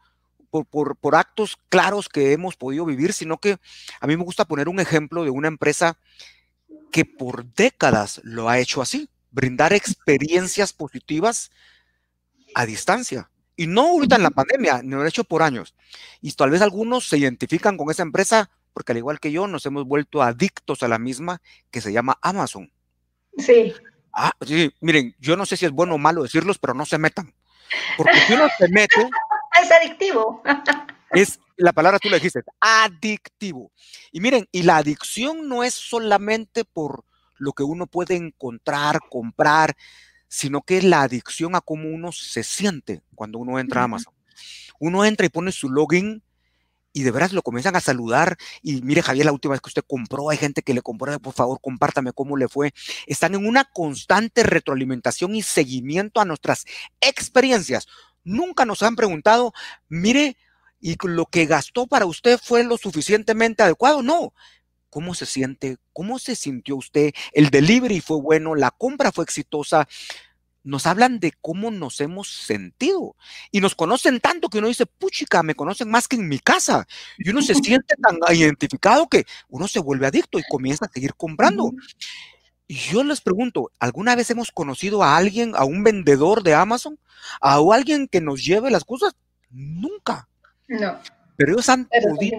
[0.49, 3.57] por, por, por, actos claros que hemos podido vivir, sino que
[3.99, 5.97] a mí me gusta poner un ejemplo de una empresa
[6.91, 11.51] que por décadas lo ha hecho así, brindar experiencias positivas
[12.53, 13.29] a distancia.
[13.55, 15.75] Y no ahorita en la pandemia, lo ha hecho por años.
[16.21, 19.65] Y tal vez algunos se identifican con esa empresa porque al igual que yo nos
[19.65, 22.71] hemos vuelto adictos a la misma que se llama Amazon.
[23.37, 23.73] Sí.
[24.11, 26.97] Ah, sí, miren, yo no sé si es bueno o malo decirlos, pero no se
[26.97, 27.33] metan.
[27.97, 29.09] Porque si uno se mete...
[29.61, 30.43] es adictivo.
[31.11, 33.71] es la palabra tú le dijiste, adictivo.
[34.11, 37.05] Y miren, y la adicción no es solamente por
[37.37, 39.75] lo que uno puede encontrar, comprar,
[40.27, 44.13] sino que es la adicción a cómo uno se siente cuando uno entra a Amazon.
[44.79, 46.23] Uno entra y pone su login
[46.93, 48.37] y de veras lo comienzan a saludar.
[48.61, 51.33] Y mire, Javier, la última vez que usted compró, hay gente que le compró, por
[51.33, 52.73] favor, compártame cómo le fue.
[53.07, 56.65] Están en una constante retroalimentación y seguimiento a nuestras
[57.01, 57.87] experiencias.
[58.23, 59.53] Nunca nos han preguntado,
[59.89, 60.37] mire,
[60.79, 64.03] y lo que gastó para usted fue lo suficientemente adecuado.
[64.03, 64.33] No.
[64.89, 65.77] ¿Cómo se siente?
[65.91, 67.13] ¿Cómo se sintió usted?
[67.31, 69.87] El delivery fue bueno, la compra fue exitosa.
[70.63, 73.15] Nos hablan de cómo nos hemos sentido
[73.51, 76.87] y nos conocen tanto que uno dice, puchica, me conocen más que en mi casa.
[77.17, 81.15] Y uno se siente tan identificado que uno se vuelve adicto y comienza a seguir
[81.15, 81.71] comprando.
[82.67, 86.97] Y yo les pregunto, ¿alguna vez hemos conocido a alguien, a un vendedor de Amazon,
[87.41, 89.15] a alguien que nos lleve las cosas?
[89.49, 90.27] Nunca.
[90.67, 90.97] No.
[91.35, 92.37] Pero ellos han podido,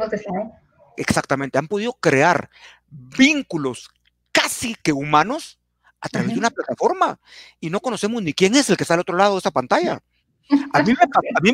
[0.97, 2.49] exactamente, han podido crear
[2.89, 3.91] vínculos
[4.33, 5.59] casi que humanos
[6.05, 7.19] a través de una plataforma
[7.61, 10.03] y no conocemos ni quién es el que está al otro lado de esa pantalla.
[10.75, 10.93] A mí,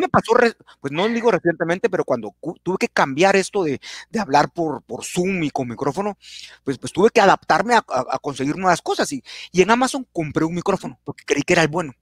[0.00, 0.32] me, pasó,
[0.80, 2.34] pues no digo recientemente, pero cuando
[2.64, 3.80] tuve que cambiar esto de,
[4.18, 6.18] hablar por, por, Zoom y con micrófono,
[6.64, 7.82] pues, pues tuve que adaptarme a,
[8.20, 9.12] conseguir nuevas cosas.
[9.12, 11.92] Y, y, en Amazon compré un micrófono porque creí que era el bueno.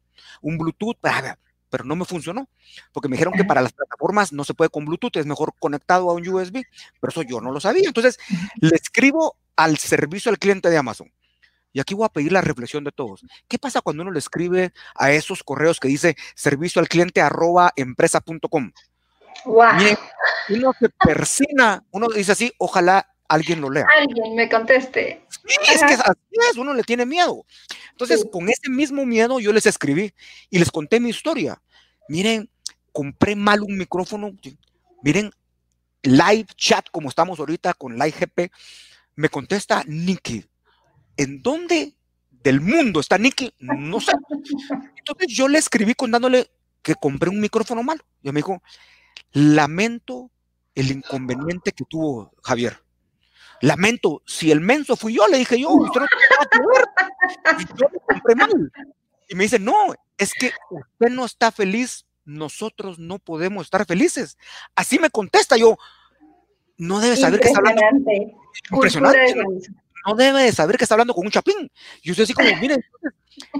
[0.40, 0.96] Un Bluetooth,
[1.68, 2.48] pero no me funcionó,
[2.92, 6.08] porque me dijeron que para las plataformas no se puede con Bluetooth, es mejor conectado
[6.08, 6.62] a un USB,
[7.00, 7.88] pero eso yo no lo sabía.
[7.88, 8.18] Entonces,
[8.56, 11.12] le escribo al servicio al cliente de Amazon.
[11.72, 13.24] Y aquí voy a pedir la reflexión de todos.
[13.46, 17.72] ¿Qué pasa cuando uno le escribe a esos correos que dice servicio al cliente arroba
[17.76, 18.72] empresa.com?
[19.44, 19.70] Wow.
[20.48, 23.86] uno se persina, uno dice así, ojalá alguien lo lea.
[23.96, 25.24] Alguien me conteste.
[25.46, 27.44] es que así es, uno le tiene miedo.
[27.90, 30.12] Entonces, con ese mismo miedo yo les escribí
[30.50, 31.60] y les conté mi historia.
[32.08, 32.50] Miren,
[32.92, 34.32] compré mal un micrófono.
[35.02, 35.30] Miren,
[36.02, 38.50] live chat como estamos ahorita con Live GP,
[39.16, 40.44] me contesta Nicky,
[41.18, 41.94] ¿en dónde
[42.30, 43.52] del mundo está Nicky?
[43.58, 44.12] No sé.
[44.96, 46.50] Entonces yo le escribí contándole
[46.80, 48.02] que compré un micrófono malo.
[48.22, 48.62] Y me dijo,
[49.32, 50.30] lamento
[50.74, 52.80] el inconveniente que tuvo Javier.
[53.60, 56.06] Lamento, si el menso fui yo, le dije yo, usted no.
[57.58, 58.72] Y yo lo compré mal.
[59.28, 59.74] Y me dice, no,
[60.16, 64.38] es que usted no está feliz, nosotros no podemos estar felices.
[64.76, 65.76] Así me contesta yo,
[66.76, 68.10] no debe saber que está hablando.
[68.70, 69.34] Impresionante.
[70.08, 71.70] No debe de saber que está hablando con un chapín.
[72.02, 72.76] Y usted así como, mire,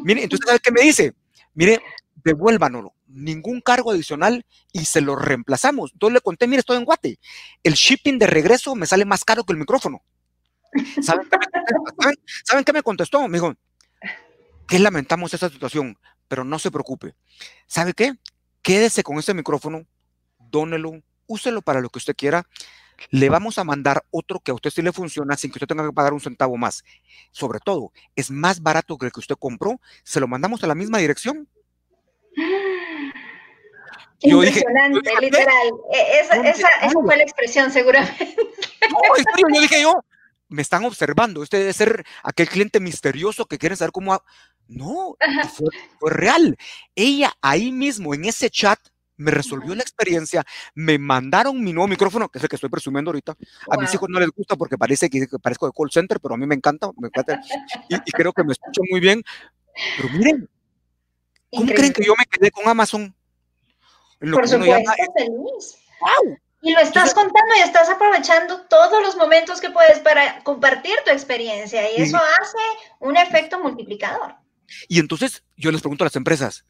[0.02, 1.12] mire, entonces, ¿sabe qué me dice?
[1.54, 1.80] Mire,
[2.24, 5.92] devuélvanoslo, ningún cargo adicional y se lo reemplazamos.
[5.92, 7.18] Entonces le conté, mire, estoy en Guate,
[7.62, 10.02] el shipping de regreso me sale más caro que el micrófono.
[11.02, 13.20] ¿Saben qué me contestó?
[13.28, 13.54] Me dijo,
[14.66, 17.14] que lamentamos esa situación, pero no se preocupe.
[17.66, 18.12] ¿Sabe qué?
[18.62, 19.86] Quédese con ese micrófono,
[20.38, 22.46] dónelo, úselo para lo que usted quiera.
[23.10, 25.86] Le vamos a mandar otro que a usted sí le funciona sin que usted tenga
[25.86, 26.84] que pagar un centavo más.
[27.30, 29.80] Sobre todo, es más barato que el que usted compró.
[30.02, 31.48] Se lo mandamos a la misma dirección
[34.20, 35.68] Impresionante, literal.
[35.92, 38.36] E, esa, esa, fue la expresión, seguramente.
[38.90, 38.98] No,
[39.52, 40.04] yo dije yo,
[40.48, 41.42] me están observando.
[41.42, 44.22] Este debe ser aquel cliente misterioso que quiere saber cómo.
[44.66, 45.16] No,
[45.54, 46.56] fue, real.
[46.94, 48.78] Ella ahí mismo, en ese chat,
[49.18, 50.44] me resolvió la experiencia,
[50.74, 53.36] me mandaron mi nuevo micrófono, que es el que estoy presumiendo ahorita.
[53.70, 56.38] A mis hijos no les gusta porque parece que, parezco de call center, pero a
[56.38, 57.40] mí me encanta, me encanta
[57.88, 59.22] y, y, creo que me escuchan muy bien.
[59.96, 60.48] Pero miren,
[61.50, 63.14] ¿Cómo creen que yo me quedé con Amazon?
[64.20, 65.78] Por supuesto, feliz.
[66.60, 71.12] Y lo estás contando y estás aprovechando todos los momentos que puedes para compartir tu
[71.12, 72.58] experiencia y eso hace
[72.98, 74.34] un efecto multiplicador.
[74.88, 76.64] Y entonces yo les pregunto a las empresas,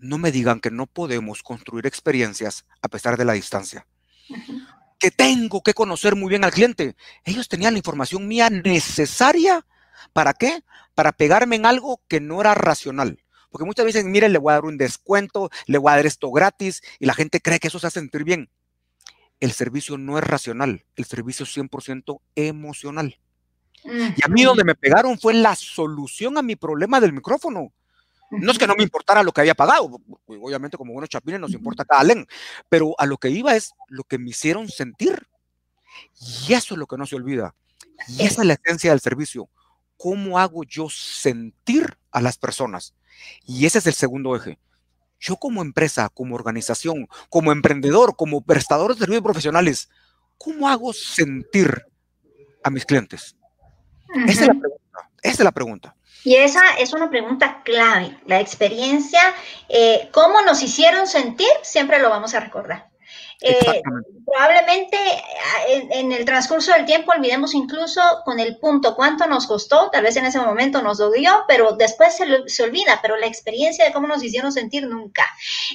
[0.00, 3.86] no me digan que no podemos construir experiencias a pesar de la distancia.
[4.98, 6.96] Que tengo que conocer muy bien al cliente.
[7.24, 9.66] Ellos tenían la información mía necesaria.
[10.12, 10.62] ¿Para qué?
[10.94, 13.22] Para pegarme en algo que no era racional.
[13.50, 16.30] Porque muchas veces, miren, le voy a dar un descuento, le voy a dar esto
[16.30, 18.50] gratis y la gente cree que eso se hace sentir bien.
[19.40, 23.18] El servicio no es racional, el servicio es 100% emocional.
[23.84, 27.72] Y a mí donde me pegaron fue la solución a mi problema del micrófono.
[28.30, 31.52] No es que no me importara lo que había pagado, obviamente como buenos chapines nos
[31.52, 32.26] importa cada len,
[32.68, 35.26] pero a lo que iba es lo que me hicieron sentir.
[36.46, 37.54] Y eso es lo que no se olvida.
[38.08, 39.48] Y esa es la esencia del servicio.
[39.96, 42.94] ¿Cómo hago yo sentir a las personas?
[43.44, 44.58] Y ese es el segundo eje.
[45.18, 49.90] Yo como empresa, como organización, como emprendedor, como prestador de servicios profesionales,
[50.38, 51.84] ¿cómo hago sentir
[52.62, 53.36] a mis clientes?
[54.26, 55.10] Esa es la pregunta.
[55.22, 55.96] Esa es la pregunta.
[56.24, 58.18] Y esa es una pregunta clave.
[58.26, 59.20] La experiencia,
[59.68, 62.90] eh, cómo nos hicieron sentir, siempre lo vamos a recordar.
[63.42, 63.82] Eh,
[64.26, 64.98] probablemente
[65.66, 70.14] en, el transcurso del tiempo olvidemos incluso con el punto cuánto nos costó, tal vez
[70.16, 74.22] en ese momento nos dio, pero después se, olvida, pero la experiencia de cómo nos
[74.22, 75.24] hicieron sentir nunca.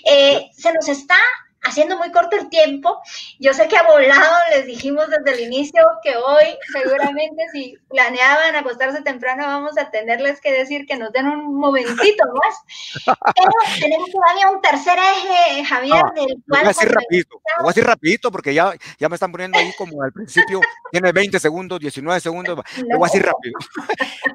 [0.05, 1.17] Eh, se nos está
[1.66, 3.01] haciendo muy corto el tiempo.
[3.39, 8.55] Yo sé que a volado les dijimos desde el inicio que hoy seguramente si planeaban
[8.55, 13.16] acostarse temprano vamos a tenerles que decir que nos den un momentito más.
[13.36, 16.61] Pero tenemos todavía un tercer eje, Javier, del cual...
[16.61, 19.74] Voy a decir rapidito, voy a decir rapidito porque ya, ya me están poniendo ahí
[19.78, 20.61] como al principio,
[20.91, 23.59] tiene 20 segundos, 19 segundos, lo voy a decir rápido.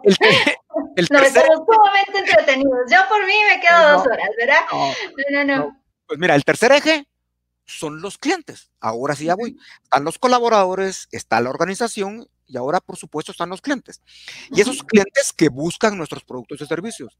[0.03, 0.16] El,
[0.97, 2.91] el no, estamos sumamente entretenidos.
[2.91, 4.61] Yo por mí me quedo dos horas, ¿verdad?
[5.31, 5.57] no, no.
[5.57, 5.81] no.
[6.07, 7.07] Pues mira, el tercer eje
[7.70, 8.70] son los clientes.
[8.80, 9.56] Ahora sí ya voy.
[9.82, 14.02] Están los colaboradores, está la organización y ahora, por supuesto, están los clientes.
[14.50, 17.16] Y esos clientes que buscan nuestros productos y servicios.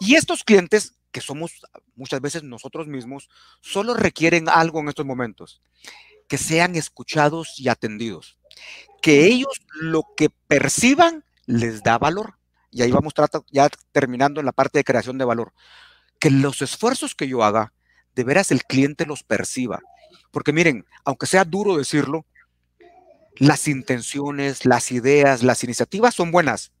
[0.00, 1.60] Y estos clientes, que somos
[1.94, 3.28] muchas veces nosotros mismos,
[3.60, 5.60] solo requieren algo en estos momentos,
[6.26, 8.38] que sean escuchados y atendidos.
[9.02, 12.38] Que ellos lo que perciban les da valor.
[12.70, 13.12] Y ahí vamos
[13.50, 15.52] ya terminando en la parte de creación de valor.
[16.18, 17.74] Que los esfuerzos que yo haga,
[18.14, 19.80] de veras el cliente los perciba.
[20.30, 22.26] Porque miren, aunque sea duro decirlo,
[23.36, 26.72] las intenciones, las ideas, las iniciativas son buenas,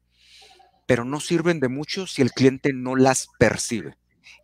[0.86, 3.96] pero no sirven de mucho si el cliente no las percibe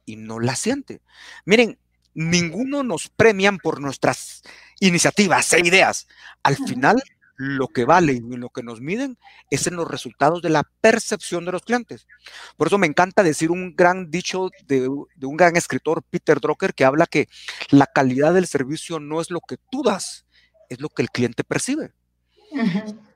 [0.05, 1.01] y no las siente.
[1.45, 1.79] Miren,
[2.15, 4.43] ninguno nos premian por nuestras
[4.81, 6.09] iniciativas e ideas.
[6.43, 7.03] Al final,
[7.39, 9.17] lo que vale y lo que nos miden
[9.49, 12.07] es en los resultados de la percepción de los clientes.
[12.57, 16.85] Por eso me encanta decir un gran dicho de, un gran escritor, Peter Drucker, que
[16.85, 17.29] habla que
[17.71, 20.27] la calidad del servicio no es lo que tú das,
[20.69, 21.93] es lo que el cliente percibe.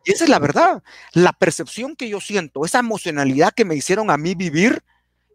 [0.04, 0.84] Y esa es la verdad.
[1.14, 4.84] La percepción que yo siento, esa emocionalidad que me hicieron a mí vivir,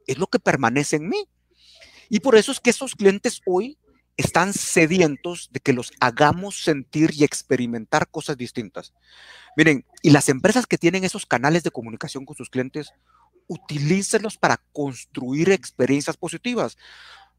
[0.06, 1.28] es lo que permanece en mí.
[2.08, 3.78] Y por eso es que esos clientes hoy
[4.18, 8.94] están sedientos de que los hagamos sentir y experimentar cosas distintas.
[9.56, 12.92] Miren, y las empresas que tienen esos canales de comunicación con sus clientes,
[13.48, 16.78] utilícenlos para construir experiencias positivas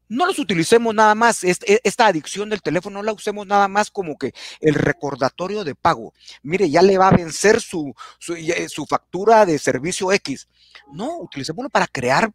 [0.09, 3.91] no los utilicemos nada más, e, esta adicción del teléfono no la usemos nada más
[3.91, 6.13] como que el recordatorio de pago.
[6.41, 10.49] Mire, ya le va a vencer su, su, eh, factura de servicio X.
[10.91, 12.31] No, utilicémoslo para crear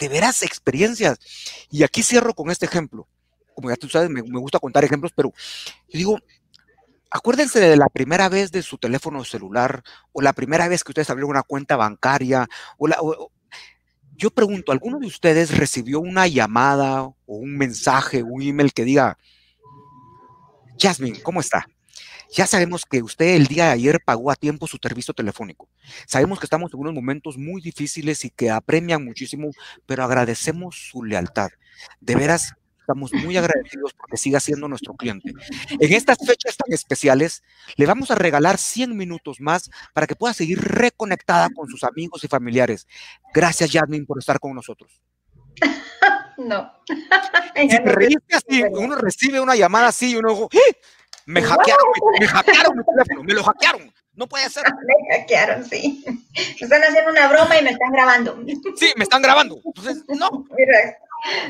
[0.00, 1.18] de veras experiencias.
[1.70, 3.06] Y aquí cierro con este ejemplo.
[3.54, 5.32] Como ya tú sabes, me, gusta contar ejemplos, pero
[5.92, 6.18] digo,
[7.10, 9.82] acuérdense de la primera vez de su teléfono celular
[10.12, 12.48] o la primera vez que ustedes abrieron una cuenta bancaria
[12.78, 12.96] o, la,
[14.16, 19.18] yo pregunto, ¿alguno de ustedes recibió una llamada o un mensaje, un email que diga,
[20.78, 21.66] Jasmine, ¿cómo está?
[22.32, 25.68] Ya sabemos que usted el día de ayer pagó a tiempo su servicio telefónico.
[26.06, 29.50] Sabemos que estamos en unos momentos muy difíciles y que apremian muchísimo,
[29.86, 31.50] pero agradecemos su lealtad.
[32.00, 32.54] De veras,
[32.92, 35.32] Estamos muy agradecidos porque siga siendo nuestro cliente.
[35.70, 37.42] En estas fechas tan especiales,
[37.76, 42.22] le vamos a regalar 100 minutos más para que pueda seguir reconectada con sus amigos
[42.22, 42.86] y familiares.
[43.32, 45.00] Gracias, Jasmine, por estar con nosotros.
[46.38, 46.72] No.
[47.54, 50.76] Si así, uno recibe una llamada así y uno ¡Eh!
[51.26, 51.86] me hackearon,
[52.18, 53.92] me, hackearon mi teléfono, me lo hackearon.
[54.14, 54.64] No puede ser.
[54.86, 56.02] Me hackearon, sí.
[56.06, 58.42] Me están haciendo una broma y me están grabando.
[58.76, 59.60] Sí, me están grabando.
[59.64, 60.46] Entonces, no.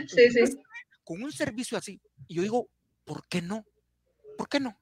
[0.09, 0.59] Sí, sí
[1.05, 2.01] con un servicio así.
[2.29, 2.69] Y yo digo,
[3.05, 3.65] ¿por qué no?
[4.37, 4.79] ¿Por qué no?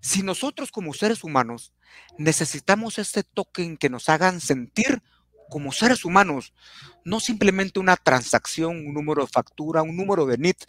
[0.00, 1.74] Si nosotros como seres humanos
[2.18, 5.02] necesitamos este toque en que nos hagan sentir
[5.48, 6.52] como seres humanos,
[7.04, 10.64] no simplemente una transacción, un número de factura, un número de NIT,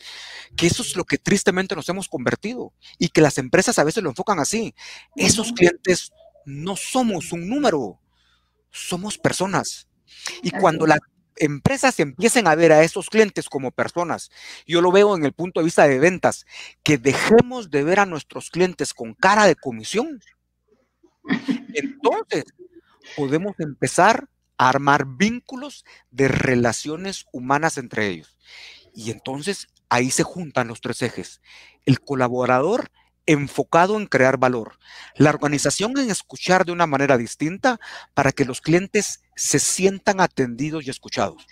[0.56, 4.02] que eso es lo que tristemente nos hemos convertido y que las empresas a veces
[4.02, 4.74] lo enfocan así.
[5.16, 6.14] Esos clientes
[6.46, 8.00] no somos un número,
[8.72, 9.88] somos personas.
[10.42, 10.98] Y cuando la
[11.40, 14.32] empresas empiecen a ver a esos clientes como personas,
[14.68, 16.46] yo lo veo en el punto de vista de ventas,
[16.84, 20.20] que dejemos de ver a nuestros clientes con cara de comisión,
[21.74, 22.46] entonces
[23.16, 24.28] podemos empezar
[24.58, 28.38] a armar vínculos de relaciones humanas entre ellos.
[28.94, 31.42] Y entonces ahí se juntan los tres ejes.
[31.86, 32.92] El colaborador
[33.32, 34.80] enfocado en crear valor,
[35.16, 37.80] la organización en escuchar de una manera distinta
[38.16, 41.46] para que los clientes se sientan atendidos y escuchados.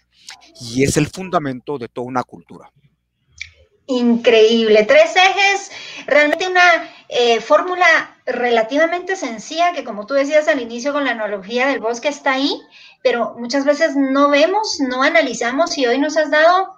[0.59, 2.71] Y es el fundamento de toda una cultura.
[3.86, 4.84] Increíble.
[4.84, 5.71] Tres ejes,
[6.07, 7.86] realmente una eh, fórmula
[8.25, 12.59] relativamente sencilla que como tú decías al inicio con la analogía del bosque está ahí,
[13.03, 16.76] pero muchas veces no vemos, no analizamos y hoy nos has dado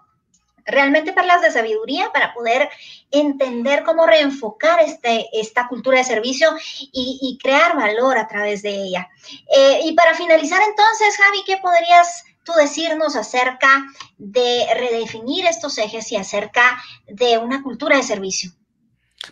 [0.69, 2.69] realmente perlas de sabiduría para poder
[3.11, 6.49] entender cómo reenfocar este, esta cultura de servicio
[6.91, 9.09] y, crear valor a través de ella.
[9.55, 13.85] Eh, y para finalizar entonces, Javi, ¿qué podrías tú decirnos acerca
[14.17, 18.51] de redefinir estos ejes y acerca de una cultura de servicio?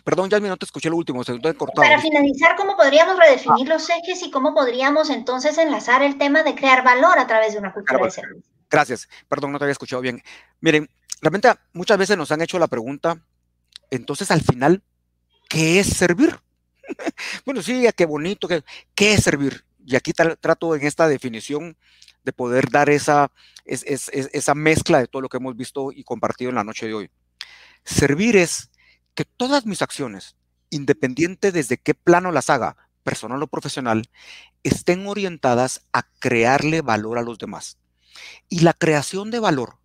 [0.04, 1.82] Perdón, Yasmin, no te escuché lo último, se te cortado.
[1.82, 6.54] Para finalizar, ¿cómo podríamos redefinir los ejes y cómo podríamos entonces enlazar el tema de
[6.54, 8.50] crear valor a través de una cultura de servicio?
[8.70, 10.22] Gracias, perdón, no te había escuchado bien.
[10.60, 10.88] Miren,
[11.20, 13.22] realmente muchas veces nos han hecho la pregunta,
[13.90, 14.82] entonces al final,
[15.48, 16.38] ¿qué es servir?
[17.44, 18.48] bueno, sí, qué bonito,
[18.94, 19.64] ¿qué, es servir?
[19.84, 21.76] Y aquí trato en esta definición
[22.24, 23.30] de poder dar esa,
[23.64, 27.10] esa mezcla de todo lo que hemos visto y compartido en la noche de hoy.
[27.84, 28.70] Servir es
[29.14, 30.36] que todas mis acciones,
[30.70, 34.10] independiente desde qué plano las haga, personal o profesional,
[34.62, 37.78] estén orientadas a crearle valor a los demás.
[38.50, 39.78] Y la creación de valor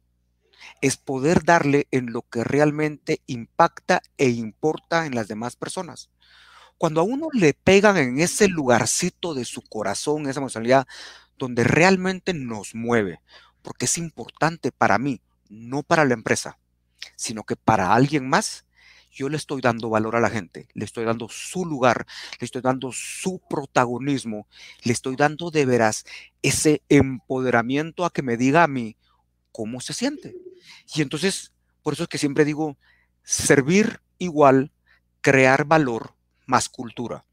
[0.84, 6.10] es poder darle en lo que realmente impacta e importa en las demás personas.
[6.78, 10.86] Cuando a uno le pegan en ese lugarcito de su corazón, esa emocionalidad,
[11.38, 13.22] donde realmente nos mueve,
[13.62, 16.58] porque es importante para mí, no para la empresa,
[17.16, 18.66] sino que para alguien más,
[19.10, 22.06] yo le estoy dando valor a la gente, le estoy dando su lugar,
[22.42, 24.48] le estoy dando su protagonismo,
[24.84, 26.04] le estoy dando de veras
[26.42, 28.98] ese empoderamiento a que me diga a mí
[29.54, 30.36] cómo se siente.
[30.94, 32.76] Y entonces, por eso es que siempre digo,
[33.24, 34.74] servir igual,
[35.22, 37.24] crear valor más cultura,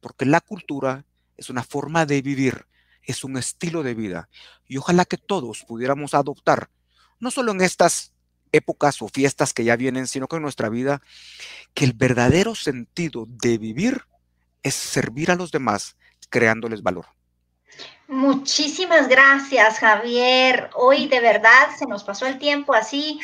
[0.00, 1.04] porque la cultura
[1.36, 2.66] es una forma de vivir,
[3.02, 4.28] es un estilo de vida,
[4.68, 6.70] y ojalá que todos pudiéramos adoptar,
[7.18, 8.12] no solo en estas
[8.52, 11.02] épocas o fiestas que ya vienen, sino que en nuestra vida,
[11.74, 14.02] que el verdadero sentido de vivir
[14.62, 15.96] es servir a los demás
[16.28, 17.06] creándoles valor.
[18.12, 20.68] Muchísimas gracias, Javier.
[20.74, 23.18] Hoy de verdad se nos pasó el tiempo así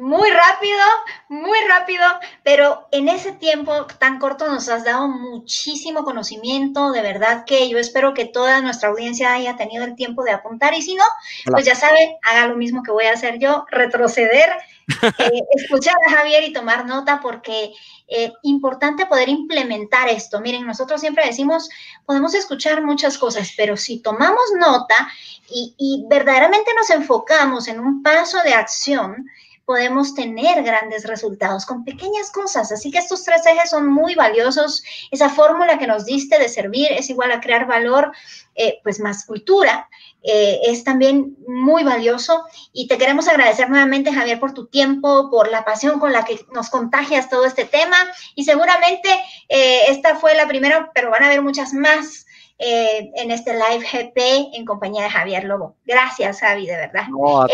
[0.00, 0.80] muy rápido,
[1.28, 2.02] muy rápido,
[2.42, 7.78] pero en ese tiempo tan corto nos has dado muchísimo conocimiento, de verdad que yo
[7.78, 11.04] espero que toda nuestra audiencia haya tenido el tiempo de apuntar y si no,
[11.44, 14.48] pues ya sabe, haga lo mismo que voy a hacer yo, retroceder,
[15.18, 17.72] eh, escuchar a Javier y tomar nota porque
[18.08, 20.40] es eh, importante poder implementar esto.
[20.40, 21.68] Miren, nosotros siempre decimos,
[22.06, 25.10] podemos escuchar muchas cosas, pero si tomamos nota
[25.50, 29.26] y, y verdaderamente nos enfocamos en un paso de acción,
[29.64, 32.72] podemos tener grandes resultados con pequeñas cosas.
[32.72, 34.82] Así que estos tres ejes son muy valiosos.
[35.10, 38.12] Esa fórmula que nos diste de servir es igual a crear valor,
[38.54, 39.88] eh, pues más cultura.
[40.22, 45.50] Eh, es también muy valioso y te queremos agradecer nuevamente, Javier, por tu tiempo, por
[45.50, 47.96] la pasión con la que nos contagias todo este tema
[48.34, 49.08] y seguramente
[49.48, 52.26] eh, esta fue la primera, pero van a haber muchas más
[52.62, 55.76] eh, en este live GP en compañía de Javier Lobo.
[55.86, 57.04] Gracias, Javi, de verdad.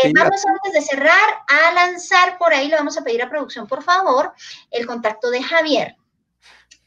[0.03, 3.67] Eh, vamos antes de cerrar a lanzar por ahí, le vamos a pedir a producción,
[3.67, 4.33] por favor,
[4.69, 5.95] el contacto de Javier.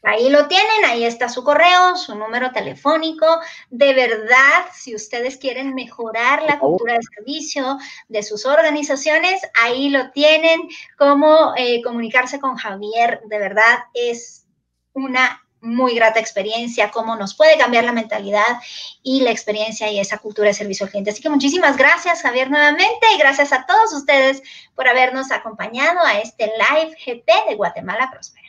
[0.03, 3.25] Ahí lo tienen, ahí está su correo, su número telefónico.
[3.71, 10.11] De verdad, si ustedes quieren mejorar la cultura de servicio de sus organizaciones, ahí lo
[10.11, 10.61] tienen.
[10.95, 14.45] Cómo eh, comunicarse con Javier, de verdad es
[14.93, 18.59] una muy grata experiencia, cómo nos puede cambiar la mentalidad
[19.03, 21.11] y la experiencia y esa cultura de servicio al cliente.
[21.11, 24.41] Así que muchísimas gracias, Javier, nuevamente, y gracias a todos ustedes
[24.75, 28.47] por habernos acompañado a este live GP de Guatemala Próspera.